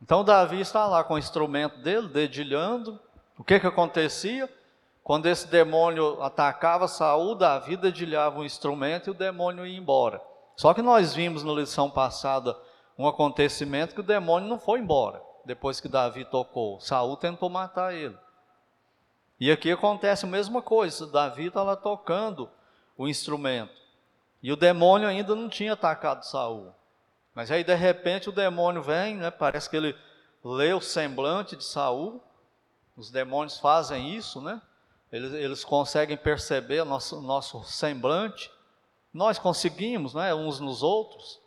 Então 0.00 0.24
Davi 0.24 0.60
está 0.60 0.86
lá 0.86 1.04
com 1.04 1.14
o 1.14 1.18
instrumento 1.18 1.78
dele, 1.78 2.08
dedilhando. 2.08 2.98
O 3.38 3.44
que 3.44 3.60
que 3.60 3.66
acontecia? 3.66 4.48
Quando 5.04 5.26
esse 5.26 5.48
demônio 5.48 6.22
atacava 6.22 6.86
Saul, 6.88 7.34
Davi 7.34 7.76
dedilhava 7.76 8.40
o 8.40 8.44
instrumento 8.44 9.08
e 9.08 9.10
o 9.10 9.14
demônio 9.14 9.66
ia 9.66 9.78
embora. 9.78 10.20
Só 10.56 10.74
que 10.74 10.82
nós 10.82 11.14
vimos 11.14 11.42
na 11.42 11.52
lição 11.52 11.90
passada 11.90 12.56
um 12.98 13.06
acontecimento 13.06 13.94
que 13.94 14.00
o 14.00 14.04
demônio 14.04 14.48
não 14.48 14.58
foi 14.58 14.80
embora 14.80 15.22
depois 15.44 15.80
que 15.80 15.88
Davi 15.88 16.24
tocou. 16.24 16.80
Saul 16.80 17.16
tentou 17.16 17.48
matar 17.48 17.94
ele. 17.94 18.16
E 19.40 19.50
aqui 19.50 19.72
acontece 19.72 20.24
a 20.24 20.28
mesma 20.28 20.62
coisa. 20.62 21.06
Davi 21.06 21.46
está 21.46 21.62
lá 21.62 21.74
tocando 21.74 22.48
o 22.96 23.08
instrumento. 23.08 23.81
E 24.42 24.50
o 24.52 24.56
demônio 24.56 25.08
ainda 25.08 25.34
não 25.34 25.48
tinha 25.48 25.74
atacado 25.74 26.24
Saul. 26.24 26.74
Mas 27.34 27.50
aí 27.50 27.62
de 27.62 27.74
repente 27.74 28.28
o 28.28 28.32
demônio 28.32 28.82
vem, 28.82 29.16
né? 29.16 29.30
Parece 29.30 29.70
que 29.70 29.76
ele 29.76 29.96
lê 30.44 30.72
o 30.72 30.80
semblante 30.80 31.56
de 31.56 31.64
Saul. 31.64 32.22
Os 32.96 33.10
demônios 33.10 33.58
fazem 33.58 34.14
isso, 34.14 34.40
né? 34.40 34.60
Eles, 35.10 35.32
eles 35.32 35.64
conseguem 35.64 36.16
perceber 36.16 36.84
nosso, 36.84 37.20
nosso 37.20 37.62
semblante. 37.64 38.50
Nós 39.12 39.38
conseguimos, 39.38 40.14
né? 40.14 40.34
Uns 40.34 40.58
nos 40.58 40.82
outros. 40.82 41.40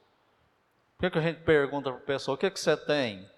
Por 0.98 1.06
que, 1.06 1.12
que 1.12 1.20
a 1.20 1.22
gente 1.22 1.42
pergunta 1.42 1.92
para 1.92 2.00
a 2.00 2.06
pessoa: 2.06 2.36
o 2.36 2.38
que, 2.38 2.50
que 2.50 2.60
você 2.60 2.78
tem? 2.78 3.30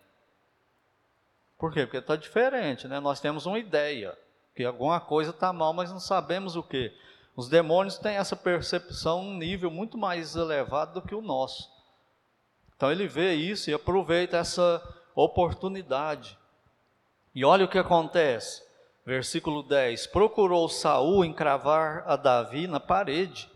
Por 1.57 1.73
quê? 1.73 1.85
Porque 1.85 1.97
está 1.97 2.15
diferente, 2.15 2.87
né? 2.87 2.99
Nós 2.99 3.19
temos 3.19 3.45
uma 3.45 3.57
ideia 3.57 4.17
que 4.55 4.63
alguma 4.63 4.99
coisa 4.99 5.31
está 5.31 5.51
mal, 5.51 5.73
mas 5.73 5.91
não 5.91 5.99
sabemos 5.99 6.55
o 6.55 6.63
que. 6.63 6.93
Os 7.37 7.47
demônios 7.47 7.97
têm 7.97 8.17
essa 8.17 8.35
percepção 8.35 9.21
um 9.21 9.37
nível 9.37 9.71
muito 9.71 9.97
mais 9.97 10.35
elevado 10.35 10.99
do 10.99 11.07
que 11.07 11.15
o 11.15 11.21
nosso. 11.21 11.71
Então 12.75 12.91
ele 12.91 13.07
vê 13.07 13.33
isso 13.35 13.69
e 13.69 13.73
aproveita 13.73 14.35
essa 14.35 14.83
oportunidade. 15.15 16.37
E 17.33 17.45
olha 17.45 17.63
o 17.63 17.69
que 17.69 17.77
acontece. 17.77 18.61
Versículo 19.05 19.63
10: 19.63 20.07
Procurou 20.07 20.67
Saul 20.67 21.23
encravar 21.23 22.03
a 22.05 22.17
Davi 22.17 22.67
na 22.67 22.79
parede. 22.79 23.49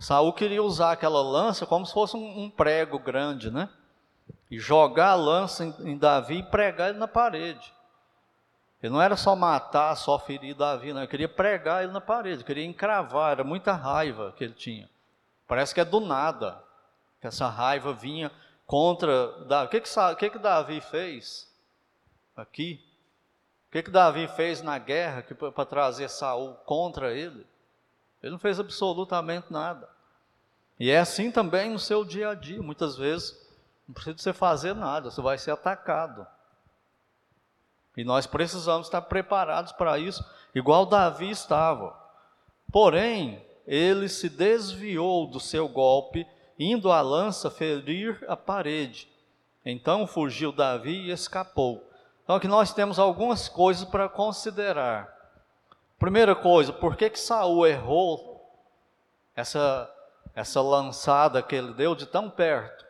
Saul 0.00 0.32
queria 0.32 0.62
usar 0.62 0.90
aquela 0.90 1.22
lança 1.22 1.64
como 1.64 1.86
se 1.86 1.92
fosse 1.92 2.16
um, 2.16 2.44
um 2.44 2.50
prego 2.50 2.98
grande, 2.98 3.50
né? 3.50 3.68
e 4.50 4.58
jogar 4.58 5.10
a 5.10 5.14
lança 5.14 5.64
em, 5.64 5.74
em 5.80 5.98
Davi 5.98 6.38
e 6.38 6.42
pregar 6.42 6.90
ele 6.90 6.98
na 6.98 7.08
parede. 7.08 7.72
Ele 8.86 8.92
não 8.92 9.02
era 9.02 9.16
só 9.16 9.34
matar, 9.34 9.96
só 9.96 10.16
ferir 10.16 10.54
Davi, 10.54 10.92
não. 10.92 11.00
Ele 11.00 11.08
queria 11.08 11.28
pregar 11.28 11.82
ele 11.82 11.92
na 11.92 12.00
parede, 12.00 12.44
queria 12.44 12.64
encravar, 12.64 13.32
era 13.32 13.42
muita 13.42 13.72
raiva 13.72 14.32
que 14.36 14.44
ele 14.44 14.52
tinha. 14.52 14.88
Parece 15.48 15.74
que 15.74 15.80
é 15.80 15.84
do 15.84 15.98
nada 15.98 16.62
que 17.20 17.26
essa 17.26 17.48
raiva 17.48 17.92
vinha 17.92 18.30
contra 18.64 19.44
Davi. 19.44 19.66
O 19.66 19.70
que, 19.70 19.80
que, 19.80 19.98
o 19.98 20.16
que, 20.16 20.30
que 20.30 20.38
Davi 20.38 20.80
fez 20.80 21.52
aqui? 22.36 22.80
O 23.66 23.72
que, 23.72 23.82
que 23.82 23.90
Davi 23.90 24.28
fez 24.28 24.62
na 24.62 24.78
guerra 24.78 25.24
para 25.52 25.66
trazer 25.66 26.08
Saul 26.08 26.54
contra 26.64 27.12
ele? 27.12 27.44
Ele 28.22 28.30
não 28.30 28.38
fez 28.38 28.60
absolutamente 28.60 29.52
nada. 29.52 29.88
E 30.78 30.92
é 30.92 31.00
assim 31.00 31.32
também 31.32 31.70
no 31.70 31.78
seu 31.80 32.04
dia 32.04 32.28
a 32.28 32.34
dia. 32.34 32.62
Muitas 32.62 32.96
vezes 32.96 33.36
não 33.88 33.94
precisa 33.94 34.16
você 34.16 34.32
fazer 34.32 34.76
nada, 34.76 35.10
você 35.10 35.20
vai 35.20 35.38
ser 35.38 35.50
atacado. 35.50 36.24
E 37.96 38.04
nós 38.04 38.26
precisamos 38.26 38.86
estar 38.86 39.02
preparados 39.02 39.72
para 39.72 39.98
isso, 39.98 40.24
igual 40.54 40.84
Davi 40.84 41.30
estava. 41.30 41.96
Porém, 42.70 43.42
ele 43.66 44.08
se 44.08 44.28
desviou 44.28 45.26
do 45.26 45.40
seu 45.40 45.68
golpe, 45.68 46.26
indo 46.58 46.92
a 46.92 47.00
lança 47.00 47.50
ferir 47.50 48.22
a 48.28 48.36
parede. 48.36 49.08
Então 49.64 50.06
fugiu 50.06 50.52
Davi 50.52 51.06
e 51.06 51.10
escapou. 51.10 51.82
Então 52.22 52.36
aqui 52.36 52.46
nós 52.46 52.72
temos 52.72 52.98
algumas 52.98 53.48
coisas 53.48 53.84
para 53.88 54.08
considerar. 54.08 55.14
Primeira 55.98 56.34
coisa, 56.34 56.72
por 56.72 56.96
que 56.96 57.08
que 57.10 57.18
Saul 57.18 57.66
errou 57.66 58.50
essa 59.34 59.90
essa 60.34 60.60
lançada 60.60 61.42
que 61.42 61.56
ele 61.56 61.72
deu 61.72 61.94
de 61.94 62.04
tão 62.04 62.28
perto? 62.28 62.84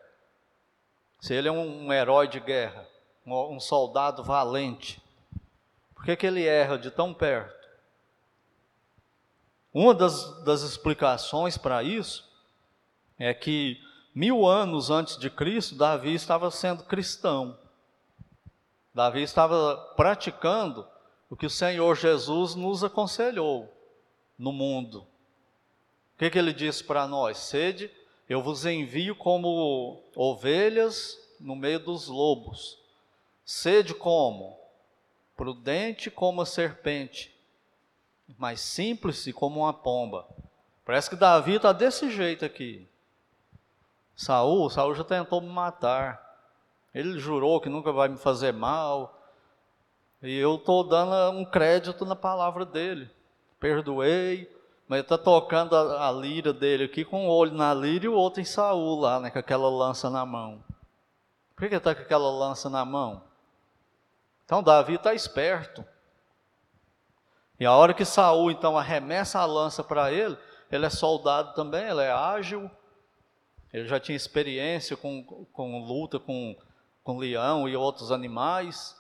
Se 1.20 1.32
ele 1.32 1.46
é 1.46 1.52
um, 1.52 1.86
um 1.86 1.92
herói 1.92 2.26
de 2.26 2.40
guerra, 2.40 2.84
um, 3.26 3.59
soldado 3.59 4.23
valente, 4.23 5.02
por 5.95 6.04
que, 6.04 6.16
que 6.16 6.26
ele 6.26 6.45
erra 6.45 6.78
de 6.78 6.90
tão 6.90 7.12
perto? 7.12 7.66
Uma 9.75 9.92
das, 9.92 10.42
das 10.45 10.62
explicações 10.62 11.59
para 11.59 11.83
isso 11.83 12.25
é 13.18 13.35
que 13.35 13.80
mil 14.14 14.47
anos 14.47 14.90
antes 14.90 15.18
de 15.18 15.28
Cristo, 15.28 15.75
Davi 15.75 16.14
estava 16.14 16.50
sendo 16.50 16.85
cristão. 16.85 17.59
Davi 18.95 19.23
estava 19.23 19.76
praticando 19.97 20.87
o 21.28 21.37
que 21.37 21.47
o 21.47 21.50
Senhor 21.50 21.95
Jesus 21.97 22.54
nos 22.54 22.83
aconselhou 22.85 23.71
no 24.38 24.52
mundo. 24.52 25.00
O 26.14 26.18
que, 26.18 26.30
que 26.30 26.38
ele 26.38 26.52
disse 26.52 26.83
para 26.83 27.06
nós? 27.06 27.37
Sede 27.37 27.90
eu 28.28 28.42
vos 28.42 28.66
envio 28.66 29.14
como 29.14 30.02
ovelhas 30.14 31.16
no 31.38 31.54
meio 31.54 31.78
dos 31.78 32.09
lobos. 32.09 32.78
Sede 33.47 33.95
como? 33.95 34.59
Prudente 35.37 36.11
como 36.11 36.43
a 36.43 36.47
serpente, 36.47 37.33
mas 38.37 38.61
simples 38.61 39.25
como 39.33 39.61
uma 39.61 39.73
pomba. 39.73 40.26
Parece 40.85 41.09
que 41.09 41.15
Davi 41.15 41.55
está 41.55 41.73
desse 41.73 42.11
jeito 42.11 42.45
aqui. 42.45 42.88
Saul, 44.17 44.69
Saul 44.69 44.97
já 44.97 45.05
tentou 45.05 45.41
me 45.41 45.49
matar. 45.49 46.21
Ele 46.93 47.21
jurou 47.21 47.61
que 47.61 47.69
nunca 47.69 47.93
vai 47.93 48.09
me 48.09 48.17
fazer 48.17 48.53
mal. 48.53 49.17
E 50.21 50.37
eu 50.37 50.57
estou 50.57 50.83
dando 50.83 51.38
um 51.38 51.45
crédito 51.45 52.05
na 52.05 52.17
palavra 52.17 52.65
dele. 52.65 53.09
Perdoei, 53.61 54.50
Mas 54.88 55.03
está 55.03 55.17
tocando 55.17 55.76
a, 55.76 56.09
a, 56.09 56.11
lira 56.11 56.53
dele 56.53 56.85
aqui 56.85 57.05
com 57.05 57.26
o 57.26 57.26
um 57.26 57.29
olho 57.29 57.53
na 57.53 57.73
lira 57.73 58.07
e 58.07 58.09
o 58.09 58.15
outro 58.15 58.41
em 58.41 58.45
Saul 58.45 58.99
lá, 59.00 59.21
né, 59.21 59.31
com 59.31 59.38
aquela 59.38 59.69
lança 59.69 60.11
na 60.11 60.26
mão. 60.26 60.65
Por 61.55 61.61
que 61.61 61.67
ele 61.67 61.76
está 61.76 61.95
com 61.95 62.03
aquela 62.03 62.31
lança 62.31 62.69
na 62.69 62.85
mão? 62.85 63.23
Então 64.47 64.62
Davi 64.62 64.95
está 64.95 65.12
esperto. 65.12 65.85
E 67.59 67.67
a 67.67 67.73
hora 67.73 67.93
que 67.93 68.05
Saul 68.05 68.50
então 68.50 68.79
arremessa 68.79 69.41
a 69.41 69.45
lança 69.45 69.83
para 69.83 70.12
ele, 70.12 70.38
ele 70.71 70.87
é 70.87 70.91
soldado 70.91 71.53
também, 71.55 71.85
ele 71.85 72.00
é 72.00 72.12
ágil, 72.12 72.71
ele 73.73 73.88
já 73.88 73.99
tinha 73.99 74.15
experiência 74.15 74.97
com, 74.97 75.25
com 75.53 75.85
luta 75.85 76.21
com, 76.21 76.57
com 77.03 77.19
leão 77.19 77.69
e 77.69 77.76
outros 77.76 78.12
animais. 78.12 78.97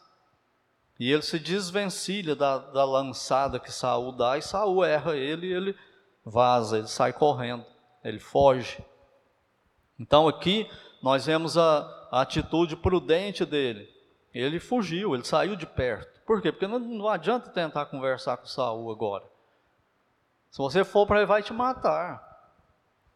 E 0.98 1.12
ele 1.12 1.22
se 1.22 1.38
desvencilha 1.38 2.34
da, 2.34 2.58
da 2.58 2.84
lançada 2.84 3.60
que 3.60 3.70
Saul 3.70 4.12
dá, 4.12 4.36
e 4.36 4.42
Saul 4.42 4.84
erra 4.84 5.14
ele 5.14 5.46
e 5.46 5.52
ele 5.52 5.78
vaza, 6.24 6.78
ele 6.78 6.88
sai 6.88 7.12
correndo, 7.12 7.64
ele 8.02 8.18
foge. 8.18 8.78
Então 10.00 10.26
aqui 10.26 10.68
nós 11.00 11.26
vemos 11.26 11.56
a, 11.56 12.08
a 12.10 12.22
atitude 12.22 12.74
prudente 12.74 13.44
dele. 13.44 13.95
Ele 14.36 14.60
fugiu, 14.60 15.14
ele 15.14 15.24
saiu 15.24 15.56
de 15.56 15.64
perto. 15.66 16.20
Por 16.26 16.42
quê? 16.42 16.52
Porque 16.52 16.66
não, 16.66 16.78
não 16.78 17.08
adianta 17.08 17.48
tentar 17.48 17.86
conversar 17.86 18.36
com 18.36 18.44
Saul 18.44 18.90
agora. 18.90 19.24
Se 20.50 20.58
você 20.58 20.84
for 20.84 21.06
para 21.06 21.18
ele, 21.18 21.26
vai 21.26 21.42
te 21.42 21.54
matar. 21.54 22.22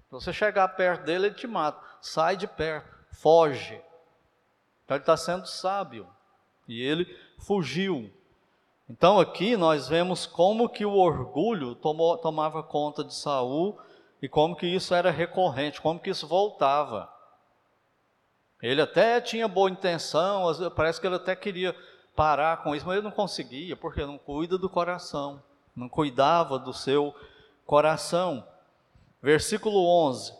Se 0.07 0.12
você 0.12 0.33
chegar 0.33 0.67
perto 0.69 1.05
dele, 1.05 1.27
ele 1.27 1.35
te 1.35 1.47
mata. 1.47 1.79
Sai 2.00 2.39
de 2.39 2.47
perto, 2.47 2.89
foge. 3.12 3.83
Então 4.85 4.97
ele 4.97 5.03
está 5.03 5.15
sendo 5.15 5.47
sábio. 5.47 6.09
E 6.67 6.81
ele 6.81 7.05
fugiu. 7.39 8.11
Então 8.89 9.21
aqui 9.21 9.59
nós 9.59 9.89
vemos 9.89 10.25
como 10.25 10.71
que 10.71 10.87
o 10.87 10.97
orgulho 10.97 11.75
tomou, 11.75 12.17
tomava 12.17 12.62
conta 12.62 13.05
de 13.05 13.15
Saul 13.15 13.79
e 14.23 14.29
como 14.29 14.57
que 14.57 14.67
isso 14.67 14.95
era 14.95 15.11
recorrente, 15.11 15.83
como 15.83 16.00
que 16.00 16.09
isso 16.09 16.27
voltava. 16.27 17.12
Ele 18.62 18.83
até 18.83 19.21
tinha 19.21 19.49
boa 19.49 19.71
intenção, 19.71 20.45
parece 20.75 21.00
que 21.00 21.07
ele 21.07 21.17
até 21.17 21.35
queria 21.35 21.75
parar 22.14 22.62
com 22.62 22.75
isso, 22.75 22.87
mas 22.87 22.97
ele 22.97 23.05
não 23.05 23.11
conseguia, 23.11 23.76
porque 23.76 24.05
não 24.05 24.19
cuida 24.19 24.59
do 24.59 24.69
coração, 24.69 25.43
não 25.75 25.88
cuidava 25.88 26.59
do 26.59 26.73
seu 26.73 27.14
coração. 27.64 28.47
Versículo 29.23 29.87
11. 30.09 30.35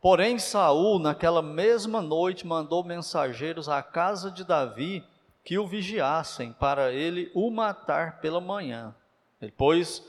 Porém 0.00 0.38
Saul, 0.38 0.98
naquela 0.98 1.42
mesma 1.42 2.02
noite, 2.02 2.46
mandou 2.46 2.82
mensageiros 2.82 3.68
à 3.68 3.82
casa 3.82 4.30
de 4.30 4.44
Davi 4.44 5.04
que 5.44 5.58
o 5.58 5.66
vigiassem 5.66 6.52
para 6.52 6.92
ele 6.92 7.30
o 7.34 7.50
matar 7.50 8.20
pela 8.20 8.40
manhã. 8.40 8.94
Depois, 9.40 10.04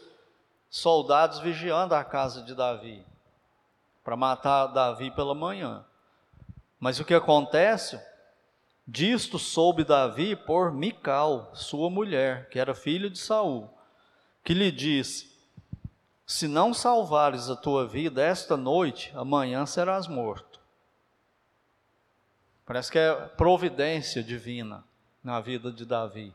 soldados 0.69 1.39
vigiando 1.39 1.95
a 1.95 2.03
casa 2.03 2.41
de 2.41 2.53
Davi 2.53 3.05
para 4.03 4.15
matar 4.15 4.67
Davi 4.67 5.11
pela 5.11 5.33
manhã. 5.33 5.85
Mas 6.83 6.99
o 6.99 7.05
que 7.05 7.13
acontece? 7.13 7.97
Disto 8.85 9.39
soube 9.39 9.85
Davi 9.85 10.35
por 10.35 10.69
Mical, 10.73 11.49
sua 11.53 11.89
mulher, 11.89 12.49
que 12.49 12.59
era 12.59 12.75
filha 12.75 13.09
de 13.09 13.17
Saul, 13.17 13.69
que 14.43 14.53
lhe 14.53 14.69
disse: 14.69 15.31
Se 16.25 16.45
não 16.45 16.73
salvares 16.73 17.49
a 17.49 17.55
tua 17.55 17.87
vida 17.87 18.21
esta 18.21 18.57
noite, 18.57 19.13
amanhã 19.15 19.65
serás 19.65 20.09
morto. 20.09 20.59
Parece 22.65 22.91
que 22.91 22.99
é 22.99 23.13
providência 23.13 24.21
divina 24.21 24.83
na 25.23 25.39
vida 25.39 25.71
de 25.71 25.85
Davi. 25.85 26.33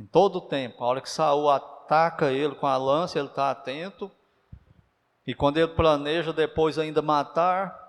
Em 0.00 0.06
todo 0.06 0.36
o 0.36 0.48
tempo, 0.48 0.82
a 0.82 0.86
hora 0.86 1.02
que 1.02 1.10
Saul 1.10 1.50
ataca 1.50 2.32
ele 2.32 2.54
com 2.54 2.66
a 2.66 2.78
lança, 2.78 3.18
ele 3.18 3.28
está 3.28 3.50
atento. 3.50 4.10
E 5.26 5.34
quando 5.34 5.58
ele 5.58 5.68
planeja 5.68 6.32
depois 6.32 6.78
ainda 6.78 7.02
matar, 7.02 7.81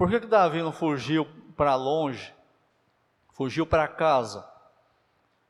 por 0.00 0.08
que, 0.08 0.18
que 0.18 0.26
Davi 0.26 0.62
não 0.62 0.72
fugiu 0.72 1.28
para 1.54 1.74
longe? 1.74 2.32
Fugiu 3.34 3.66
para 3.66 3.86
casa? 3.86 4.50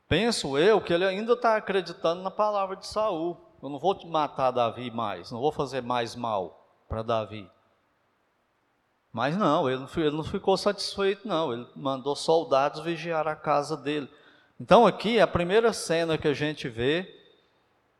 Penso 0.09 0.57
eu 0.57 0.81
que 0.81 0.91
ele 0.91 1.05
ainda 1.05 1.31
está 1.31 1.55
acreditando 1.55 2.21
na 2.21 2.29
palavra 2.29 2.75
de 2.75 2.85
Saul. 2.85 3.37
Eu 3.63 3.69
não 3.69 3.79
vou 3.79 3.97
matar 4.09 4.51
Davi 4.51 4.91
mais, 4.91 5.31
não 5.31 5.39
vou 5.39 5.53
fazer 5.53 5.81
mais 5.81 6.17
mal 6.17 6.67
para 6.89 7.01
Davi. 7.01 7.49
Mas 9.13 9.37
não 9.37 9.69
ele, 9.69 9.87
não, 10.11 10.21
ficou 10.21 10.57
satisfeito, 10.57 11.25
não. 11.25 11.53
Ele 11.53 11.65
mandou 11.73 12.13
soldados 12.13 12.81
vigiar 12.81 13.29
a 13.29 13.37
casa 13.37 13.77
dele. 13.77 14.11
Então 14.59 14.85
aqui 14.85 15.17
a 15.17 15.27
primeira 15.27 15.71
cena 15.71 16.17
que 16.17 16.27
a 16.27 16.33
gente 16.33 16.67
vê 16.67 17.07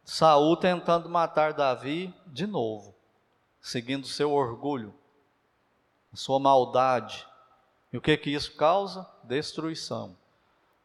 Saul 0.04 0.58
tentando 0.58 1.08
matar 1.08 1.54
Davi 1.54 2.14
de 2.28 2.46
novo, 2.46 2.94
seguindo 3.62 4.06
seu 4.06 4.34
orgulho 4.34 4.94
a 6.12 6.16
sua 6.16 6.40
maldade. 6.40 7.26
E 7.92 7.98
o 7.98 8.02
que 8.02 8.16
que 8.18 8.30
isso 8.30 8.56
causa? 8.56 9.08
Destruição. 9.24 10.16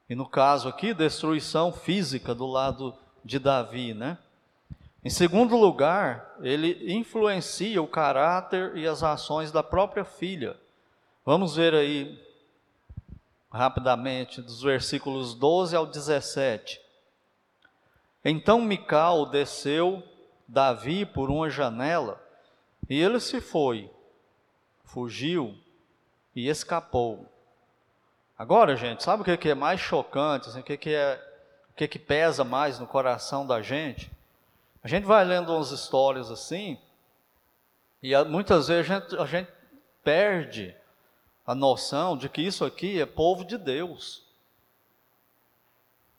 E 0.09 0.15
no 0.15 0.29
caso 0.29 0.69
aqui, 0.69 0.95
destruição 0.95 1.73
física 1.73 2.35
do 2.35 2.47
lado 2.47 2.95
de 3.25 3.39
Davi, 3.39 3.93
né? 3.93 4.19
Em 5.05 5.11
segundo 5.11 5.57
lugar, 5.57 6.37
ele 6.41 6.93
influencia 6.93 7.81
o 7.81 7.87
caráter 7.87 8.77
e 8.77 8.87
as 8.87 9.03
ações 9.03 9.53
da 9.53 9.63
própria 9.63 10.05
filha. 10.05 10.57
Vamos 11.25 11.57
ver 11.57 11.75
aí 11.75 12.21
rapidamente 13.51 14.43
dos 14.43 14.63
versículos 14.63 15.35
12 15.35 15.75
ao 15.77 15.87
17. 15.87 16.81
Então 18.25 18.61
Mical 18.61 19.27
desceu 19.27 20.03
Davi 20.47 21.07
por 21.07 21.31
uma 21.31 21.49
janela, 21.49 22.21
e 22.89 23.01
ele 23.01 23.19
se 23.19 23.41
foi 23.41 23.91
fugiu 24.87 25.55
e 26.35 26.49
escapou. 26.49 27.31
Agora, 28.39 28.77
gente, 28.77 29.03
sabe 29.03 29.23
o 29.23 29.39
que 29.39 29.49
é 29.49 29.55
mais 29.55 29.81
chocante? 29.81 30.49
Assim, 30.49 30.61
o 30.61 30.63
que 30.63 30.91
é, 30.91 31.23
o 31.71 31.75
que, 31.75 31.87
que 31.87 31.99
pesa 31.99 32.45
mais 32.45 32.79
no 32.79 32.87
coração 32.87 33.47
da 33.47 33.61
gente? 33.61 34.11
A 34.83 34.89
gente 34.89 35.05
vai 35.05 35.25
lendo 35.25 35.53
umas 35.55 35.71
histórias 35.71 36.31
assim, 36.31 36.79
e 38.03 38.17
muitas 38.25 38.69
vezes 38.69 38.91
a 38.91 38.95
gente, 39.01 39.17
a 39.17 39.27
gente 39.27 39.51
perde 40.03 40.75
a 41.47 41.55
noção 41.55 42.17
de 42.17 42.29
que 42.29 42.43
isso 42.43 42.65
aqui 42.65 43.01
é 43.01 43.07
povo 43.07 43.45
de 43.45 43.59
Deus. 43.59 44.25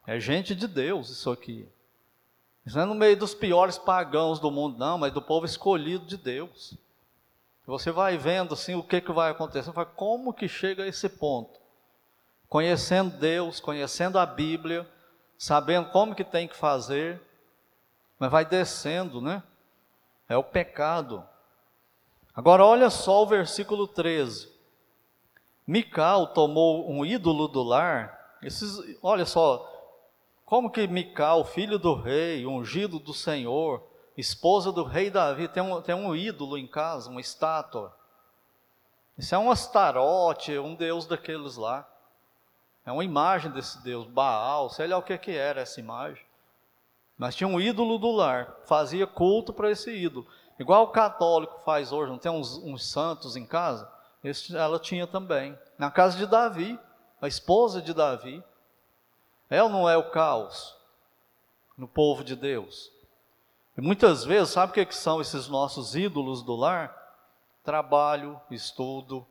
É 0.06 0.20
gente 0.20 0.56
de 0.56 0.68
Deus 0.68 1.10
isso 1.10 1.30
aqui. 1.32 1.68
Isso 2.66 2.76
não 2.76 2.84
é 2.84 2.88
no 2.88 2.96
meio 2.96 3.16
dos 3.16 3.34
piores 3.34 3.78
pagãos 3.78 4.40
do 4.40 4.52
mundo, 4.52 4.78
não, 4.78 4.98
mas 4.98 5.14
do 5.14 5.22
povo 5.22 5.46
escolhido 5.46 6.06
de 6.06 6.18
Deus. 6.18 6.74
Você 7.68 7.92
vai 7.92 8.18
vendo 8.18 8.54
assim 8.54 8.76
o 8.76 8.82
que, 8.82 9.02
que 9.02 9.12
vai 9.12 9.30
acontecer. 9.30 9.70
Vai, 9.72 9.86
como 9.86 10.34
que 10.34 10.48
chega 10.48 10.84
a 10.84 10.88
esse 10.88 11.10
ponto? 11.10 11.60
Conhecendo 12.48 13.18
Deus, 13.18 13.60
conhecendo 13.60 14.18
a 14.18 14.26
Bíblia, 14.26 14.90
sabendo 15.38 15.90
como 15.90 16.16
que 16.16 16.24
tem 16.24 16.48
que 16.48 16.56
fazer, 16.56 17.22
mas 18.18 18.32
vai 18.32 18.46
descendo, 18.46 19.20
né? 19.20 19.44
É 20.30 20.38
o 20.38 20.44
pecado. 20.44 21.28
Agora 22.34 22.64
olha 22.64 22.90
só 22.90 23.24
o 23.24 23.28
versículo 23.28 23.86
13. 23.86 24.50
Mical 25.68 26.28
tomou 26.28 26.90
um 26.90 27.06
ídolo 27.06 27.50
do 27.50 27.62
lar. 27.64 28.38
Esses, 28.42 28.98
olha 29.04 29.26
só, 29.26 29.70
como 30.46 30.72
que 30.72 30.88
Mical, 30.88 31.44
filho 31.44 31.78
do 31.78 31.94
rei, 31.94 32.46
ungido 32.46 32.98
do 32.98 33.14
Senhor, 33.14 33.84
esposa 34.18 34.72
do 34.72 34.84
rei 34.84 35.10
Davi, 35.10 35.48
tem 35.48 35.62
um, 35.62 35.82
tem 35.82 35.96
um 35.96 36.16
ídolo 36.16 36.58
em 36.58 36.68
casa, 36.68 37.10
uma 37.10 37.22
estátua. 37.22 37.96
Isso 39.18 39.34
é 39.34 39.38
um 39.38 39.52
astarote, 39.52 40.58
um 40.58 40.76
deus 40.76 41.06
daqueles 41.06 41.56
lá. 41.56 41.88
É 42.86 42.92
uma 42.92 43.04
imagem 43.04 43.52
desse 43.52 43.84
deus, 43.84 44.08
Baal, 44.08 44.70
sei 44.70 44.88
lá 44.88 44.98
o 44.98 45.04
que, 45.04 45.18
que 45.18 45.32
era 45.32 45.62
essa 45.62 45.80
imagem. 45.80 46.26
Mas 47.18 47.36
tinha 47.36 47.48
um 47.48 47.60
ídolo 47.60 47.98
do 47.98 48.12
lar, 48.12 48.56
fazia 48.66 49.06
culto 49.08 49.52
para 49.52 49.72
esse 49.72 49.92
ídolo. 49.92 50.28
Igual 50.60 50.84
o 50.84 50.92
católico 50.92 51.60
faz 51.60 51.92
hoje, 51.92 52.12
não 52.12 52.18
tem 52.18 52.32
uns, 52.32 52.58
uns 52.58 52.90
santos 52.90 53.36
em 53.36 53.46
casa? 53.46 53.92
Esse, 54.24 54.56
ela 54.56 54.80
tinha 54.80 55.06
também. 55.06 55.58
Na 55.78 55.92
casa 55.92 56.18
de 56.18 56.26
Davi, 56.26 56.80
a 57.22 57.28
esposa 57.28 57.82
de 57.82 57.94
Davi. 57.94 58.44
Ela 59.50 59.70
não 59.70 59.90
é 59.90 59.98
o 59.98 60.10
caos 60.10 60.76
no 61.78 61.88
povo 61.88 62.24
de 62.24 62.36
Deus. 62.36 62.92
E 63.78 63.82
muitas 63.82 64.26
vezes, 64.26 64.54
sabe 64.54 64.72
o 64.72 64.74
que, 64.74 64.80
é 64.80 64.86
que 64.86 64.96
são 64.96 65.22
esses 65.22 65.48
nossos 65.48 65.96
ídolos 65.96 66.42
do 66.42 66.56
lar? 66.56 66.96
Trabalho, 67.64 68.42
estudo, 68.50 69.24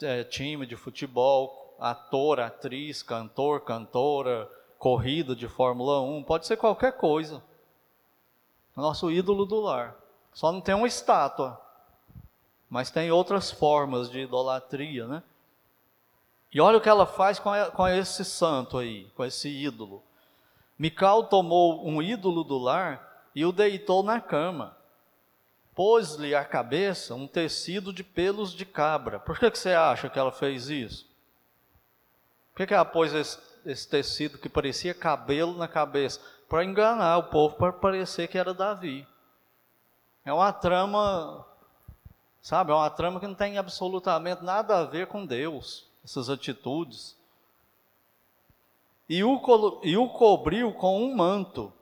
é, 0.00 0.22
time 0.22 0.64
de 0.64 0.76
futebol, 0.76 1.74
ator, 1.80 2.38
atriz, 2.38 3.02
cantor, 3.02 3.62
cantora, 3.62 4.48
corrida 4.78 5.34
de 5.34 5.48
Fórmula 5.48 6.00
1, 6.02 6.22
pode 6.22 6.46
ser 6.46 6.56
qualquer 6.56 6.92
coisa. 6.92 7.42
Nosso 8.76 9.10
ídolo 9.10 9.44
do 9.44 9.58
lar. 9.58 9.96
Só 10.32 10.52
não 10.52 10.60
tem 10.60 10.74
uma 10.74 10.86
estátua, 10.86 11.60
mas 12.70 12.92
tem 12.92 13.10
outras 13.10 13.50
formas 13.50 14.08
de 14.08 14.20
idolatria, 14.20 15.06
né? 15.08 15.22
E 16.52 16.60
olha 16.60 16.78
o 16.78 16.80
que 16.80 16.88
ela 16.88 17.06
faz 17.06 17.40
com, 17.40 17.50
com 17.74 17.88
esse 17.88 18.24
santo 18.24 18.78
aí, 18.78 19.10
com 19.16 19.24
esse 19.24 19.48
ídolo. 19.48 20.00
Mical 20.78 21.24
tomou 21.24 21.84
um 21.84 22.00
ídolo 22.00 22.44
do 22.44 22.56
lar 22.56 23.13
e 23.34 23.44
o 23.44 23.52
deitou 23.52 24.02
na 24.02 24.20
cama. 24.20 24.76
Pôs-lhe 25.74 26.34
à 26.34 26.44
cabeça 26.44 27.14
um 27.14 27.26
tecido 27.26 27.92
de 27.92 28.04
pelos 28.04 28.52
de 28.52 28.64
cabra. 28.64 29.18
Por 29.18 29.38
que, 29.38 29.50
que 29.50 29.58
você 29.58 29.70
acha 29.70 30.08
que 30.08 30.18
ela 30.18 30.30
fez 30.30 30.68
isso? 30.68 31.06
Por 32.52 32.58
que, 32.58 32.68
que 32.68 32.74
ela 32.74 32.84
pôs 32.84 33.12
esse, 33.12 33.38
esse 33.66 33.88
tecido 33.88 34.38
que 34.38 34.48
parecia 34.48 34.94
cabelo 34.94 35.56
na 35.56 35.66
cabeça? 35.66 36.20
Para 36.48 36.64
enganar 36.64 37.18
o 37.18 37.24
povo, 37.24 37.56
para 37.56 37.72
parecer 37.72 38.28
que 38.28 38.38
era 38.38 38.54
Davi. 38.54 39.06
É 40.24 40.32
uma 40.32 40.52
trama, 40.52 41.44
sabe? 42.40 42.70
É 42.70 42.74
uma 42.74 42.90
trama 42.90 43.18
que 43.18 43.26
não 43.26 43.34
tem 43.34 43.58
absolutamente 43.58 44.44
nada 44.44 44.78
a 44.78 44.84
ver 44.84 45.08
com 45.08 45.26
Deus, 45.26 45.88
essas 46.04 46.30
atitudes 46.30 47.16
e 49.08 49.22
o, 49.22 49.80
e 49.82 49.96
o 49.96 50.08
cobriu 50.08 50.72
com 50.72 51.02
um 51.02 51.14
manto. 51.14 51.72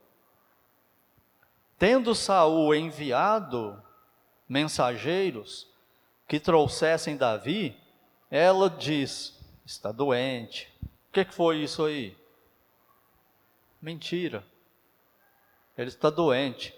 Tendo 1.82 2.14
Saul 2.14 2.72
enviado 2.76 3.82
mensageiros 4.48 5.66
que 6.28 6.38
trouxessem 6.38 7.16
Davi, 7.16 7.76
ela 8.30 8.70
diz: 8.70 9.36
está 9.66 9.90
doente. 9.90 10.72
O 10.80 11.12
que, 11.12 11.24
foi 11.24 11.56
isso 11.56 11.84
aí? 11.84 12.16
Mentira. 13.80 14.44
Ele 15.76 15.88
está 15.88 16.08
doente. 16.08 16.72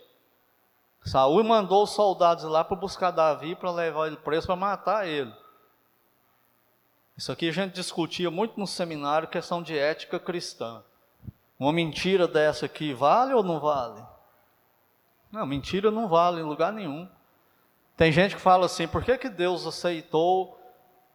Saul 1.05 1.45
mandou 1.45 1.83
os 1.83 1.91
soldados 1.91 2.45
lá 2.45 2.65
para 2.65 2.75
buscar 2.75 3.11
Davi 3.11 3.55
para 3.55 3.71
levar 3.71 4.07
ele 4.07 4.17
preso 4.17 4.47
para 4.47 4.57
matar 4.57 5.07
ele. 5.07 5.35
Isso 7.15 7.31
aqui 7.31 7.51
a 7.51 7.53
gente 7.53 7.75
discutia 7.75 8.31
muito 8.31 8.59
no 8.59 8.67
seminário, 8.67 9.29
questão 9.29 9.63
de 9.63 9.79
ética 9.79 10.19
cristã. 10.19 10.83
Uma 11.59 11.75
mentira 11.75 12.27
dessa 12.27 12.65
aqui 12.65 12.95
vale 12.95 13.35
ou 13.35 13.43
não 13.43 13.61
vale? 13.61 14.14
Não, 15.35 15.45
mentira 15.45 15.91
não 15.91 16.07
vale 16.07 16.41
em 16.41 16.45
lugar 16.45 16.73
nenhum. 16.73 17.09
Tem 17.97 18.13
gente 18.13 18.37
que 18.37 18.41
fala 18.41 18.67
assim, 18.67 18.87
por 18.87 19.03
que, 19.03 19.19
que 19.19 19.29
Deus 19.29 19.67
aceitou 19.67 20.57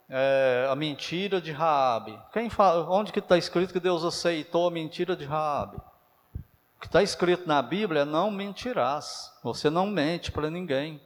é, 0.10 0.68
a 0.70 0.76
mentira 0.76 1.40
de 1.40 1.54
Raabe? 1.54 2.20
Quem 2.34 2.50
fala, 2.50 2.86
onde 2.92 3.14
que 3.14 3.20
está 3.20 3.38
escrito 3.38 3.72
que 3.72 3.80
Deus 3.80 4.04
aceitou 4.04 4.68
a 4.68 4.72
mentira 4.72 5.16
de 5.16 5.24
Raabe? 5.24 5.78
O 5.78 6.82
que 6.82 6.88
está 6.88 7.02
escrito 7.02 7.48
na 7.48 7.62
Bíblia 7.62 8.02
é 8.02 8.06
não 8.06 8.30
mentirás. 8.30 9.34
Você 9.42 9.70
não 9.70 9.88
mente 9.88 10.34
para 10.34 10.50
ninguém. 10.50 11.00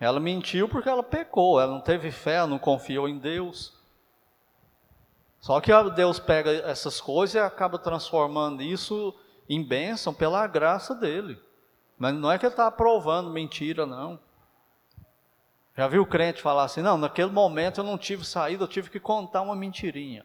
Ela 0.00 0.18
mentiu 0.18 0.70
porque 0.70 0.88
ela 0.88 1.02
pecou, 1.02 1.60
ela 1.60 1.72
não 1.72 1.82
teve 1.82 2.10
fé, 2.10 2.46
não 2.46 2.58
confiou 2.58 3.06
em 3.06 3.18
Deus. 3.18 3.74
Só 5.38 5.60
que 5.60 5.70
Deus 5.94 6.18
pega 6.18 6.50
essas 6.50 6.98
coisas 6.98 7.34
e 7.34 7.38
acaba 7.38 7.78
transformando 7.78 8.62
isso 8.62 9.14
em 9.48 9.62
bênção 9.62 10.12
pela 10.12 10.46
graça 10.46 10.94
dele. 10.94 11.40
Mas 11.98 12.14
não 12.14 12.30
é 12.30 12.38
que 12.38 12.44
ele 12.44 12.52
está 12.52 12.66
aprovando 12.66 13.30
mentira, 13.30 13.86
não. 13.86 14.18
Já 15.76 15.86
viu 15.88 16.02
o 16.02 16.06
crente 16.06 16.42
falar 16.42 16.64
assim: 16.64 16.82
não, 16.82 16.96
naquele 16.96 17.30
momento 17.30 17.80
eu 17.80 17.84
não 17.84 17.98
tive 17.98 18.24
saída, 18.24 18.64
eu 18.64 18.68
tive 18.68 18.90
que 18.90 19.00
contar 19.00 19.42
uma 19.42 19.56
mentirinha. 19.56 20.24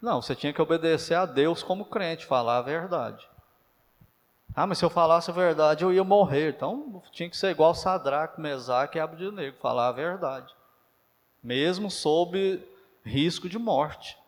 Não, 0.00 0.22
você 0.22 0.34
tinha 0.34 0.52
que 0.52 0.62
obedecer 0.62 1.14
a 1.14 1.26
Deus 1.26 1.62
como 1.62 1.84
crente, 1.84 2.24
falar 2.24 2.58
a 2.58 2.62
verdade. 2.62 3.28
Ah, 4.54 4.66
mas 4.66 4.78
se 4.78 4.84
eu 4.84 4.90
falasse 4.90 5.30
a 5.30 5.34
verdade, 5.34 5.84
eu 5.84 5.92
ia 5.92 6.02
morrer. 6.02 6.54
Então, 6.56 7.02
tinha 7.12 7.28
que 7.28 7.36
ser 7.36 7.50
igual 7.50 7.74
Sadraque, 7.74 8.40
Mesaque 8.40 8.98
e 8.98 9.00
Abednego, 9.00 9.58
falar 9.58 9.88
a 9.88 9.92
verdade. 9.92 10.52
Mesmo 11.42 11.90
sob 11.90 12.62
risco 13.04 13.48
de 13.48 13.58
morte. 13.58 14.18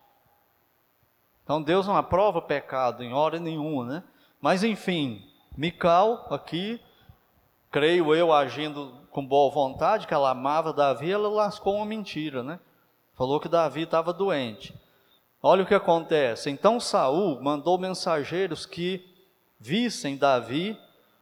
Então, 1.45 1.63
Deus 1.63 1.87
não 1.87 1.97
aprova 1.97 2.41
pecado 2.41 3.03
em 3.03 3.13
hora 3.13 3.39
nenhuma, 3.39 3.85
né? 3.85 4.03
Mas, 4.41 4.63
enfim, 4.63 5.25
Mical, 5.57 6.27
aqui, 6.31 6.81
creio 7.71 8.15
eu, 8.15 8.33
agindo 8.33 8.93
com 9.11 9.27
boa 9.27 9.51
vontade, 9.53 10.07
que 10.07 10.15
ela 10.15 10.31
amava 10.31 10.73
Davi, 10.73 11.11
ela 11.11 11.29
lascou 11.29 11.77
uma 11.77 11.87
mentira, 11.87 12.43
né? 12.43 12.59
Falou 13.15 13.39
que 13.39 13.49
Davi 13.49 13.83
estava 13.83 14.13
doente. 14.13 14.75
Olha 15.43 15.65
o 15.65 15.67
que 15.67 15.75
acontece. 15.75 16.49
Então, 16.49 16.81
Saul 16.81 17.43
mandou 17.43 17.77
mensageiros 17.77 18.65
que 18.65 19.05
vissem 19.59 20.17
Davi, 20.17 20.79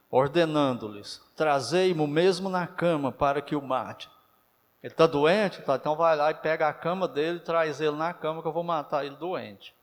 ordenando-lhes: 0.09 1.21
Trazei-mo 1.35 2.07
mesmo 2.07 2.47
na 2.47 2.67
cama 2.67 3.11
para 3.11 3.41
que 3.41 3.55
o 3.55 3.61
mate. 3.61 4.09
Ele 4.81 4.93
está 4.93 5.05
doente? 5.05 5.61
Tá, 5.61 5.75
então 5.75 5.95
vai 5.95 6.15
lá 6.15 6.31
e 6.31 6.35
pega 6.35 6.67
a 6.67 6.73
cama 6.73 7.07
dele 7.07 7.37
e 7.37 7.41
traz 7.41 7.79
ele 7.79 7.95
na 7.95 8.13
cama 8.13 8.41
que 8.41 8.47
eu 8.47 8.53
vou 8.53 8.63
matar 8.63 9.05
ele 9.05 9.15
doente. 9.15 9.75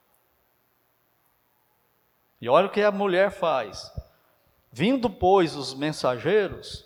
E 2.41 2.49
olha 2.49 2.67
o 2.67 2.71
que 2.71 2.83
a 2.83 2.93
mulher 2.93 3.31
faz. 3.31 3.93
Vindo, 4.71 5.11
pois, 5.11 5.57
os 5.57 5.75
mensageiros, 5.75 6.85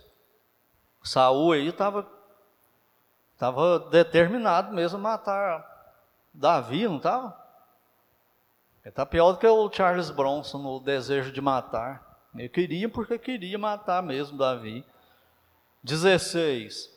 Saul 1.02 1.52
aí 1.52 1.68
estava 1.68 2.08
tava 3.36 3.80
determinado 3.90 4.72
mesmo 4.72 4.98
a 4.98 5.00
matar 5.00 5.72
Davi, 6.32 6.86
não 6.86 6.98
estava? 6.98 7.36
Está 8.84 9.04
pior 9.04 9.32
do 9.32 9.38
que 9.38 9.46
o 9.46 9.70
Charles 9.70 10.10
Bronson 10.10 10.58
no 10.58 10.80
desejo 10.80 11.30
de 11.32 11.40
matar. 11.40 12.28
Ele 12.34 12.48
queria 12.48 12.88
porque 12.88 13.18
queria 13.18 13.58
matar 13.58 14.02
mesmo 14.02 14.38
Davi. 14.38 14.84
16. 15.82 16.90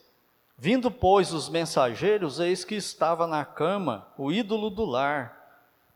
Vindo, 0.58 0.90
pois, 0.90 1.34
os 1.34 1.50
mensageiros, 1.50 2.40
eis 2.40 2.64
que 2.64 2.76
estava 2.76 3.28
na 3.28 3.44
cama 3.44 4.08
o 4.18 4.32
ídolo 4.32 4.70
do 4.70 4.86
lar 4.86 5.45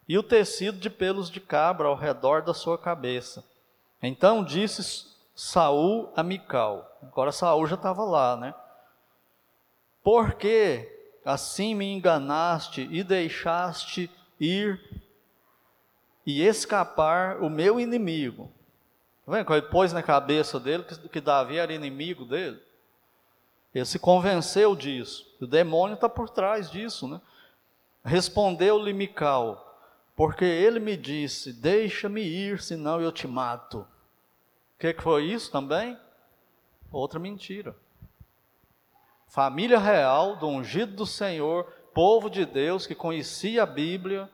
e 0.09 0.17
o 0.17 0.23
tecido 0.23 0.79
de 0.79 0.89
pelos 0.89 1.29
de 1.29 1.39
cabra 1.39 1.87
ao 1.87 1.95
redor 1.95 2.41
da 2.41 2.51
sua 2.51 2.79
cabeça. 2.79 3.45
Então 4.01 4.43
disse 4.43 5.07
Saul 5.35 6.11
a 6.15 6.23
Mical. 6.23 6.97
Agora 7.03 7.31
Saul 7.31 7.67
já 7.67 7.75
estava 7.75 8.03
lá, 8.03 8.35
né? 8.35 8.55
Porque 10.03 11.21
assim 11.23 11.75
me 11.75 11.85
enganaste 11.85 12.87
e 12.89 13.03
deixaste 13.03 14.09
ir 14.39 14.81
e 16.25 16.41
escapar 16.41 17.43
o 17.43 17.47
meu 17.47 17.79
inimigo. 17.79 18.51
Está 19.19 19.31
vendo? 19.31 19.53
Ele 19.53 19.61
pôs 19.69 19.93
na 19.93 20.01
cabeça 20.01 20.59
dele 20.59 20.85
que, 20.85 21.07
que 21.07 21.21
Davi 21.21 21.57
era 21.57 21.71
inimigo 21.71 22.25
dele. 22.25 22.59
Ele 23.75 23.85
se 23.85 23.99
convenceu 23.99 24.75
disso. 24.75 25.23
O 25.39 25.45
demônio 25.45 25.93
está 25.93 26.09
por 26.09 26.31
trás 26.31 26.71
disso, 26.71 27.07
né? 27.07 27.21
Respondeu-lhe 28.03 28.91
Mical, 28.91 29.68
porque 30.19 30.43
ele 30.43 30.81
me 30.81 30.97
disse: 30.97 31.53
Deixa-me 31.53 32.21
ir, 32.21 32.61
senão 32.61 32.99
eu 32.99 33.09
te 33.09 33.25
mato. 33.25 33.87
O 34.75 34.77
que, 34.77 34.93
que 34.93 35.01
foi 35.01 35.23
isso 35.23 35.49
também? 35.49 35.97
Outra 36.91 37.17
mentira. 37.17 37.73
Família 39.29 39.79
real, 39.79 40.35
do 40.35 40.45
ungido 40.45 40.93
do 40.93 41.05
Senhor, 41.05 41.71
povo 41.93 42.29
de 42.29 42.45
Deus 42.45 42.85
que 42.85 42.93
conhecia 42.93 43.63
a 43.63 43.65
Bíblia, 43.65 44.29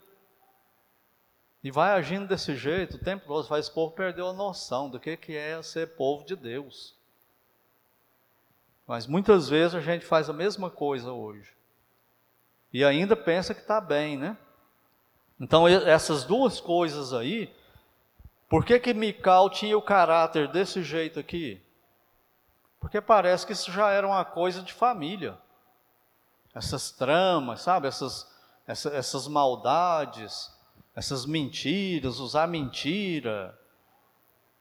e 1.63 1.69
vai 1.69 1.91
agindo 1.91 2.27
desse 2.27 2.55
jeito, 2.55 2.97
o 2.97 3.03
tempo 3.03 3.27
todo 3.27 3.47
faz 3.47 3.67
o 3.67 3.73
povo 3.75 3.93
perder 3.93 4.23
a 4.23 4.33
noção 4.33 4.89
do 4.89 4.99
que, 4.99 5.15
que 5.15 5.37
é 5.37 5.61
ser 5.61 5.89
povo 5.89 6.25
de 6.25 6.35
Deus. 6.35 6.95
Mas 8.87 9.05
muitas 9.05 9.49
vezes 9.49 9.75
a 9.75 9.81
gente 9.81 10.03
faz 10.03 10.31
a 10.31 10.33
mesma 10.33 10.71
coisa 10.71 11.11
hoje. 11.11 11.53
E 12.73 12.83
ainda 12.83 13.15
pensa 13.15 13.53
que 13.53 13.61
está 13.61 13.79
bem, 13.79 14.17
né? 14.17 14.35
Então 15.39 15.67
essas 15.67 16.23
duas 16.23 16.59
coisas 16.61 17.13
aí, 17.13 17.53
por 18.47 18.65
que 18.65 18.79
que 18.79 18.93
Mical 18.93 19.49
tinha 19.49 19.77
o 19.77 19.81
caráter 19.81 20.47
desse 20.47 20.81
jeito 20.83 21.19
aqui? 21.19 21.61
Porque 22.79 23.01
parece 23.01 23.45
que 23.45 23.53
isso 23.53 23.71
já 23.71 23.91
era 23.91 24.05
uma 24.05 24.23
coisa 24.23 24.61
de 24.61 24.71
família. 24.71 25.37
Essas 26.53 26.91
tramas, 26.91 27.61
sabe? 27.61 27.87
Essas, 27.87 28.31
essas, 28.67 28.93
essas 28.93 29.27
maldades 29.27 30.55
essas 30.95 31.25
mentiras, 31.25 32.19
usar 32.19 32.47
mentira. 32.47 33.59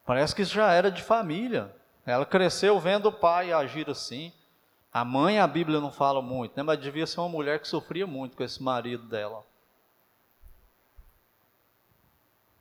Parece 0.04 0.34
que 0.34 0.42
isso 0.42 0.52
já 0.52 0.72
era 0.72 0.90
de 0.90 1.00
família. 1.00 1.74
Ela 2.04 2.26
cresceu 2.26 2.78
vendo 2.80 3.06
o 3.06 3.12
pai 3.12 3.52
agir 3.52 3.88
assim. 3.88 4.32
A 4.92 5.04
mãe, 5.04 5.38
a 5.38 5.46
Bíblia 5.46 5.80
não 5.80 5.92
fala 5.92 6.20
muito, 6.20 6.56
né? 6.56 6.62
mas 6.62 6.80
devia 6.80 7.06
ser 7.06 7.20
uma 7.20 7.28
mulher 7.28 7.60
que 7.60 7.68
sofria 7.68 8.06
muito 8.06 8.36
com 8.36 8.42
esse 8.42 8.62
marido 8.62 9.04
dela. 9.04 9.44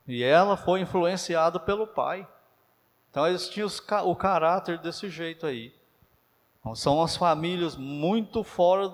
E 0.06 0.22
ela 0.22 0.56
foi 0.56 0.80
influenciada 0.80 1.58
pelo 1.58 1.86
pai. 1.86 2.26
Então 3.10 3.26
eles 3.26 3.48
tinham 3.48 3.68
o 4.04 4.16
caráter 4.16 4.78
desse 4.78 5.08
jeito 5.08 5.46
aí. 5.46 5.72
Então, 6.64 6.74
são 6.74 7.02
as 7.02 7.14
famílias 7.14 7.76
muito 7.76 8.42
fora, 8.42 8.92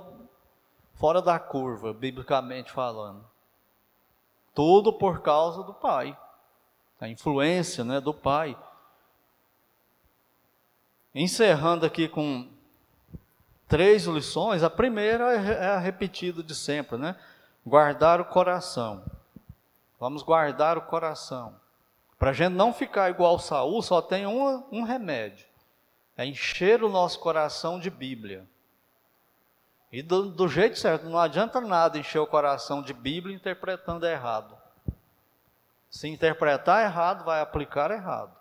fora 0.95 1.23
da 1.23 1.39
curva, 1.39 1.95
biblicamente 1.95 2.73
falando. 2.73 3.25
Tudo 4.53 4.93
por 4.93 5.23
causa 5.23 5.63
do 5.63 5.73
pai, 5.73 6.19
a 7.01 7.09
influência 7.09 7.85
né, 7.85 8.01
do 8.01 8.13
pai. 8.13 8.59
Encerrando 11.15 11.87
aqui 11.87 12.09
com 12.09 12.49
três 13.69 14.05
lições, 14.05 14.65
a 14.65 14.69
primeira 14.69 15.33
é, 15.33 15.65
é 15.65 15.69
a 15.69 15.79
repetida 15.79 16.43
de 16.43 16.57
sempre, 16.57 16.99
né? 16.99 17.17
Guardar 17.65 18.21
o 18.21 18.25
coração. 18.25 19.05
Vamos 20.01 20.23
guardar 20.23 20.79
o 20.79 20.83
coração. 20.83 21.55
Para 22.19 22.31
a 22.31 22.33
gente 22.33 22.55
não 22.55 22.73
ficar 22.73 23.11
igual 23.11 23.39
Saul, 23.39 23.83
só 23.83 24.01
tem 24.01 24.27
um, 24.27 24.65
um 24.73 24.83
remédio: 24.83 25.47
é 26.17 26.25
encher 26.25 26.83
o 26.83 26.89
nosso 26.89 27.21
coração 27.21 27.79
de 27.79 27.91
Bíblia. 27.91 28.49
E 29.93 30.03
do, 30.03 30.31
do, 30.31 30.49
jeito 30.49 30.79
certo, 30.79 31.05
não 31.05 31.19
adianta 31.19 31.61
nada 31.61 31.99
encher 31.99 32.21
o 32.21 32.27
coração 32.27 32.81
de 32.81 32.95
Bíblia 32.95 33.37
interpretando 33.37 34.07
errado. 34.07 34.57
Se 35.91 36.09
interpretar 36.09 36.85
errado, 36.85 37.25
vai 37.25 37.41
aplicar 37.41 37.91
errado. 37.91 38.35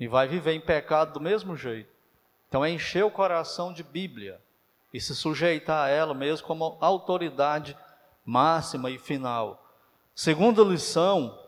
E 0.00 0.08
vai 0.08 0.26
viver 0.26 0.52
em 0.52 0.60
pecado 0.60 1.12
do 1.12 1.20
mesmo 1.20 1.54
jeito. 1.54 1.94
Então 2.48 2.64
é 2.64 2.70
encher 2.70 3.04
o 3.04 3.10
coração 3.10 3.72
de 3.72 3.84
Bíblia 3.84 4.40
e 4.92 5.00
se 5.00 5.14
sujeitar 5.14 5.84
a 5.84 5.88
ela 5.88 6.14
mesmo 6.14 6.46
como 6.46 6.76
autoridade 6.80 7.76
máxima 8.24 8.90
e 8.90 8.98
final. 8.98 9.65
Segunda 10.16 10.62
lição 10.62 11.38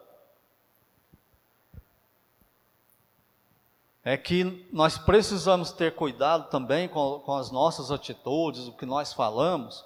é 4.05 4.15
que 4.15 4.69
nós 4.71 4.99
precisamos 4.99 5.73
ter 5.73 5.95
cuidado 5.95 6.51
também 6.51 6.87
com, 6.87 7.19
com 7.21 7.35
as 7.35 7.51
nossas 7.51 7.91
atitudes, 7.91 8.69
o 8.69 8.75
que 8.75 8.85
nós 8.85 9.15
falamos, 9.15 9.83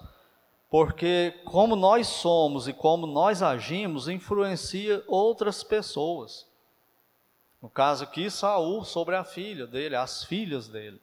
porque 0.69 1.31
como 1.45 1.77
nós 1.77 2.07
somos 2.07 2.67
e 2.67 2.73
como 2.73 3.07
nós 3.07 3.41
agimos 3.41 4.09
influencia 4.09 5.01
outras 5.07 5.63
pessoas. 5.63 6.45
No 7.61 7.69
caso 7.69 8.03
aqui, 8.03 8.29
Saul 8.29 8.83
sobre 8.83 9.15
a 9.15 9.23
filha 9.23 9.65
dele, 9.65 9.95
as 9.95 10.25
filhas 10.25 10.67
dele. 10.67 11.01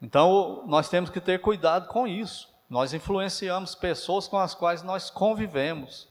Então, 0.00 0.64
nós 0.66 0.88
temos 0.88 1.10
que 1.10 1.20
ter 1.20 1.38
cuidado 1.42 1.86
com 1.88 2.08
isso. 2.08 2.49
Nós 2.70 2.94
influenciamos 2.94 3.74
pessoas 3.74 4.28
com 4.28 4.38
as 4.38 4.54
quais 4.54 4.80
nós 4.84 5.10
convivemos. 5.10 6.08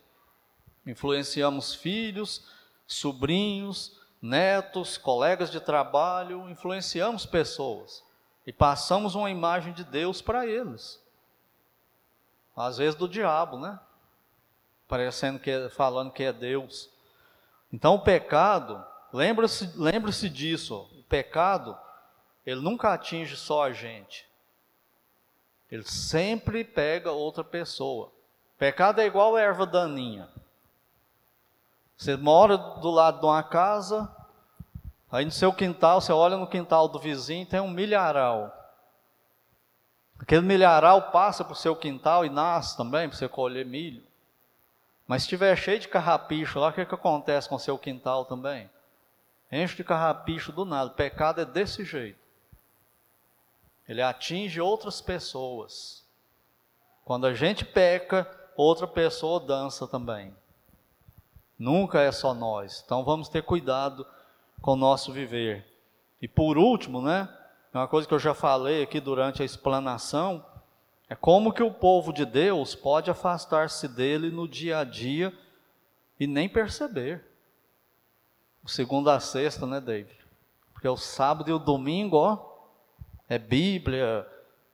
Influenciamos 0.86 1.74
filhos, 1.74 2.46
sobrinhos, 2.86 3.98
netos, 4.22 4.98
colegas 4.98 5.50
de 5.50 5.62
trabalho, 5.62 6.50
influenciamos 6.50 7.26
pessoas 7.26 8.04
e 8.46 8.52
passamos 8.52 9.16
uma 9.16 9.32
imagem 9.32 9.72
de 9.72 9.86
Deus 9.86 10.22
para 10.22 10.46
eles. 10.46 11.02
Às 12.56 12.78
vezes 12.78 12.96
do 12.96 13.08
diabo, 13.08 13.58
né? 13.58 13.80
Parecendo 14.86 15.40
que 15.40 15.70
falando 15.70 16.12
que 16.12 16.24
é 16.24 16.34
Deus. 16.34 16.90
Então 17.72 17.96
o 17.96 18.02
pecado, 18.02 18.86
lembre-se 19.14 19.72
lembre 19.78 20.12
disso, 20.12 20.90
o 20.92 21.04
pecado, 21.04 21.78
ele 22.46 22.60
nunca 22.60 22.94
atinge 22.94 23.38
só 23.38 23.64
a 23.64 23.72
gente. 23.72 24.29
Ele 25.72 25.84
sempre 25.84 26.64
pega 26.64 27.12
outra 27.12 27.44
pessoa. 27.44 28.12
Pecado 28.58 29.00
é 29.00 29.06
igual 29.06 29.38
erva 29.38 29.66
daninha. 29.66 30.28
Você 31.96 32.16
mora 32.16 32.58
do 32.58 32.90
lado 32.90 33.20
de 33.20 33.26
uma 33.26 33.44
casa, 33.44 34.10
aí 35.12 35.26
no 35.26 35.32
seu 35.32 35.52
quintal, 35.52 36.00
você 36.00 36.12
olha 36.12 36.38
no 36.38 36.48
quintal 36.48 36.88
do 36.88 36.98
vizinho, 36.98 37.46
tem 37.46 37.60
um 37.60 37.70
milharal. 37.70 38.56
Aquele 40.18 40.42
milharal 40.42 41.12
passa 41.12 41.44
para 41.44 41.54
o 41.54 41.58
seu 41.58 41.76
quintal 41.76 42.26
e 42.26 42.30
nasce 42.30 42.76
também, 42.76 43.08
para 43.08 43.18
você 43.18 43.28
colher 43.28 43.66
milho. 43.66 44.04
Mas 45.08 45.24
se 45.24 45.28
estiver 45.28 45.56
cheio 45.56 45.80
de 45.80 45.88
carrapicho 45.88 46.60
lá, 46.60 46.70
o 46.70 46.74
que, 46.74 46.86
que 46.86 46.96
acontece 46.96 47.50
com 47.50 47.56
o 47.56 47.60
seu 47.60 47.78
quintal 47.78 48.26
também? 48.26 48.70
Enche 49.52 49.76
de 49.76 49.84
carrapicho 49.84 50.52
do 50.52 50.66
nada. 50.66 50.92
O 50.92 50.94
pecado 50.94 51.42
é 51.42 51.46
desse 51.46 51.84
jeito. 51.84 52.20
Ele 53.90 54.04
atinge 54.04 54.62
outras 54.62 55.02
pessoas. 55.02 56.06
Quando 57.04 57.26
a 57.26 57.34
gente 57.34 57.66
peca, 57.66 58.30
outra 58.56 58.86
pessoa 58.86 59.40
dança 59.40 59.88
também. 59.88 60.32
Nunca 61.58 62.00
é 62.00 62.12
só 62.12 62.36
nós. 62.36 62.84
Então 62.86 63.04
vamos 63.04 63.30
ter 63.30 63.42
cuidado 63.42 64.06
com 64.62 64.74
o 64.74 64.76
nosso 64.76 65.12
viver. 65.12 65.66
E 66.22 66.28
por 66.28 66.56
último, 66.56 67.02
né? 67.02 67.28
Uma 67.74 67.88
coisa 67.88 68.08
que 68.08 68.14
eu 68.14 68.20
já 68.20 68.36
falei 68.36 68.84
aqui 68.84 69.00
durante 69.00 69.42
a 69.42 69.46
explanação, 69.46 70.46
é 71.10 71.16
como 71.16 71.52
que 71.52 71.64
o 71.64 71.74
povo 71.74 72.14
de 72.14 72.26
Deus 72.26 72.76
pode 72.76 73.10
afastar-se 73.10 73.88
dele 73.88 74.30
no 74.30 74.48
dia 74.48 74.80
a 74.80 74.84
dia 74.84 75.36
e 76.20 76.28
nem 76.28 76.48
perceber. 76.48 77.26
O 78.64 78.70
segundo 78.70 79.10
a 79.10 79.20
sexta, 79.20 79.66
né, 79.66 79.82
David? 79.82 80.16
Porque 80.74 80.88
o 80.88 80.96
sábado 80.98 81.50
e 81.50 81.54
o 81.54 81.58
domingo, 81.60 82.18
ó, 82.18 82.49
é 83.30 83.38
Bíblia, 83.38 84.28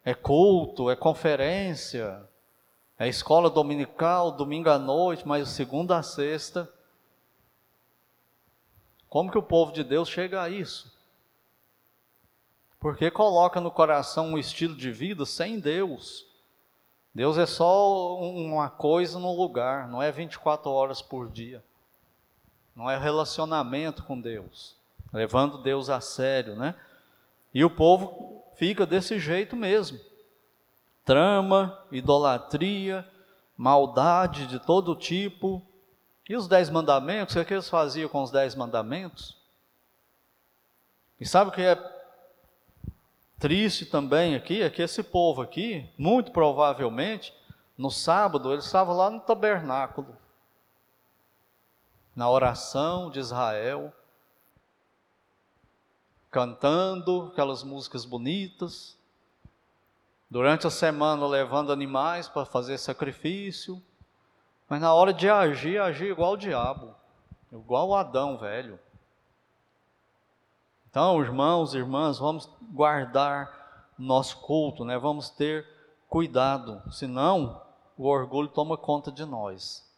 é 0.04 0.14
culto, 0.14 0.90
é 0.90 0.96
conferência, 0.96 2.24
é 2.98 3.08
escola 3.10 3.50
dominical, 3.50 4.32
domingo 4.32 4.70
à 4.70 4.80
noite, 4.80 5.28
mas 5.28 5.50
o 5.50 5.52
segundo 5.52 5.94
a 5.94 6.02
sexta. 6.02 6.72
Como 9.10 9.30
que 9.30 9.38
o 9.38 9.44
povo 9.44 9.74
de 9.74 9.84
Deus 9.84 10.08
chega 10.08 10.42
a 10.42 10.50
isso? 10.50 10.96
Porque 12.80 13.12
coloca 13.12 13.60
no 13.60 13.72
coração 13.72 14.28
um 14.28 14.38
estilo 14.38 14.76
de 14.76 14.92
vida 14.92 15.26
sem 15.26 15.60
Deus. 15.60 16.26
Deus 17.14 17.38
é 17.38 17.46
só 17.46 18.18
uma 18.20 18.70
coisa 18.70 19.20
no 19.20 19.36
lugar, 19.36 19.88
não 19.90 20.02
é 20.02 20.12
24 20.12 20.70
horas 20.70 21.02
por 21.02 21.30
dia. 21.30 21.64
Não 22.76 22.90
é 22.90 22.98
relacionamento 22.98 24.04
com 24.04 24.20
Deus, 24.20 24.76
levando 25.12 25.64
Deus 25.64 25.90
a 25.90 26.00
sério, 26.00 26.56
né? 26.56 26.76
E 27.54 27.64
o 27.64 27.70
povo 27.70 28.45
fica 28.56 28.86
desse 28.86 29.20
jeito 29.20 29.56
mesmo. 29.56 30.00
Trama, 31.04 31.78
idolatria, 31.92 33.08
maldade 33.56 34.48
de 34.48 34.60
todo 34.60 34.96
tipo. 34.96 35.62
E 36.28 36.36
os 36.36 36.48
dez 36.48 36.70
mandamentos, 36.70 37.36
o 37.36 37.46
que, 37.46 37.54
é 37.54 37.58
eles 37.58 37.70
faziam 37.70 38.10
com 38.10 38.24
os 38.24 38.32
dez 38.32 38.56
mandamentos? 38.56 39.38
E 41.20 41.26
sabe 41.26 41.50
o 41.50 41.54
que 41.54 41.62
é 41.62 41.96
triste 43.40 43.86
também 43.86 44.36
aqui 44.36 44.62
é 44.62 44.70
que 44.70 44.82
esse 44.82 45.04
povo 45.04 45.42
aqui, 45.42 45.88
muito 45.98 46.32
provavelmente, 46.32 47.34
no 47.78 47.92
sábado, 47.92 48.52
eles 48.52 48.66
estavam 48.66 48.96
lá 48.96 49.10
no 49.10 49.20
tabernáculo, 49.20 50.18
na 52.16 52.30
oração 52.30 53.12
de 53.12 53.20
Israel, 53.20 53.94
cantando 56.36 57.30
aquelas 57.32 57.64
músicas 57.64 58.04
bonitas, 58.04 59.00
durante 60.30 60.68
a 60.68 60.70
semana 60.70 61.26
levando 61.26 61.72
animais 61.72 62.28
para 62.28 62.44
fazer 62.44 62.78
sacrifício, 62.78 63.82
mas 64.68 64.82
na 64.82 64.94
hora 64.94 65.14
de 65.14 65.30
agir, 65.30 65.80
agir 65.80 66.12
igual 66.12 66.34
o 66.34 66.38
diabo, 66.38 66.94
igual 67.54 67.88
o 67.88 67.96
Adão 67.96 68.38
velho. 68.38 68.78
Então, 70.90 71.22
irmãos 71.22 71.74
e 71.74 71.78
irmãs, 71.78 72.20
vamos 72.20 72.50
guardar 72.64 73.94
nosso 73.98 74.42
culto, 74.42 74.84
né? 74.84 74.98
Vamos 74.98 75.30
ter 75.30 75.66
cuidado, 76.10 76.84
senão 76.92 77.62
o 77.98 78.10
orgulho 78.10 78.50
toma 78.50 78.76
conta 78.76 79.10
de 79.10 79.24
nós. 79.24 79.90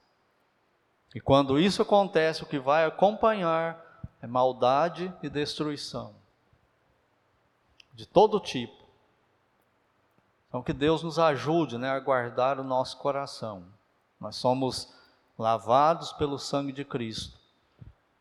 E 1.16 1.20
quando 1.20 1.58
isso 1.58 1.82
acontece, 1.82 2.44
o 2.44 2.48
que 2.48 2.60
vai 2.60 2.86
acompanhar 2.86 4.06
é 4.22 4.28
maldade 4.28 5.12
e 5.24 5.30
destruição. 5.32 6.27
De 7.98 8.06
todo 8.06 8.40
tipo. 8.40 8.76
Então 10.48 10.62
que 10.62 10.72
Deus 10.72 11.02
nos 11.02 11.18
ajude 11.18 11.80
né, 11.80 11.90
a 11.90 12.00
guardar 12.00 12.60
o 12.60 12.64
nosso 12.64 12.96
coração. 13.00 13.64
Nós 14.22 14.36
somos 14.36 14.94
lavados 15.36 16.14
pelo 16.14 16.38
sangue 16.38 16.72
de 16.72 16.86
Cristo. 16.86 17.40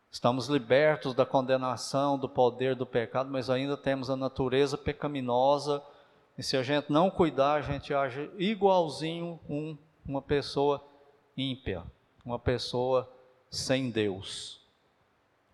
Estamos 0.09 0.47
libertos 0.47 1.13
da 1.13 1.27
condenação, 1.27 2.17
do 2.17 2.27
poder 2.27 2.75
do 2.75 2.87
pecado, 2.87 3.29
mas 3.29 3.51
ainda 3.51 3.77
temos 3.77 4.09
a 4.09 4.15
natureza 4.15 4.79
pecaminosa. 4.79 5.83
E 6.35 6.41
se 6.41 6.57
a 6.57 6.63
gente 6.63 6.91
não 6.91 7.11
cuidar, 7.11 7.53
a 7.53 7.61
gente 7.61 7.93
age 7.93 8.31
igualzinho 8.35 9.39
um, 9.47 9.77
uma 10.03 10.23
pessoa 10.23 10.83
ímpia, 11.37 11.83
uma 12.25 12.39
pessoa 12.39 13.07
sem 13.51 13.91
Deus. 13.91 14.59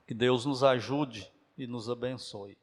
Que 0.08 0.14
Deus 0.14 0.46
nos 0.46 0.64
ajude 0.64 1.30
e 1.58 1.68
nos 1.68 1.90
abençoe. 1.90 2.58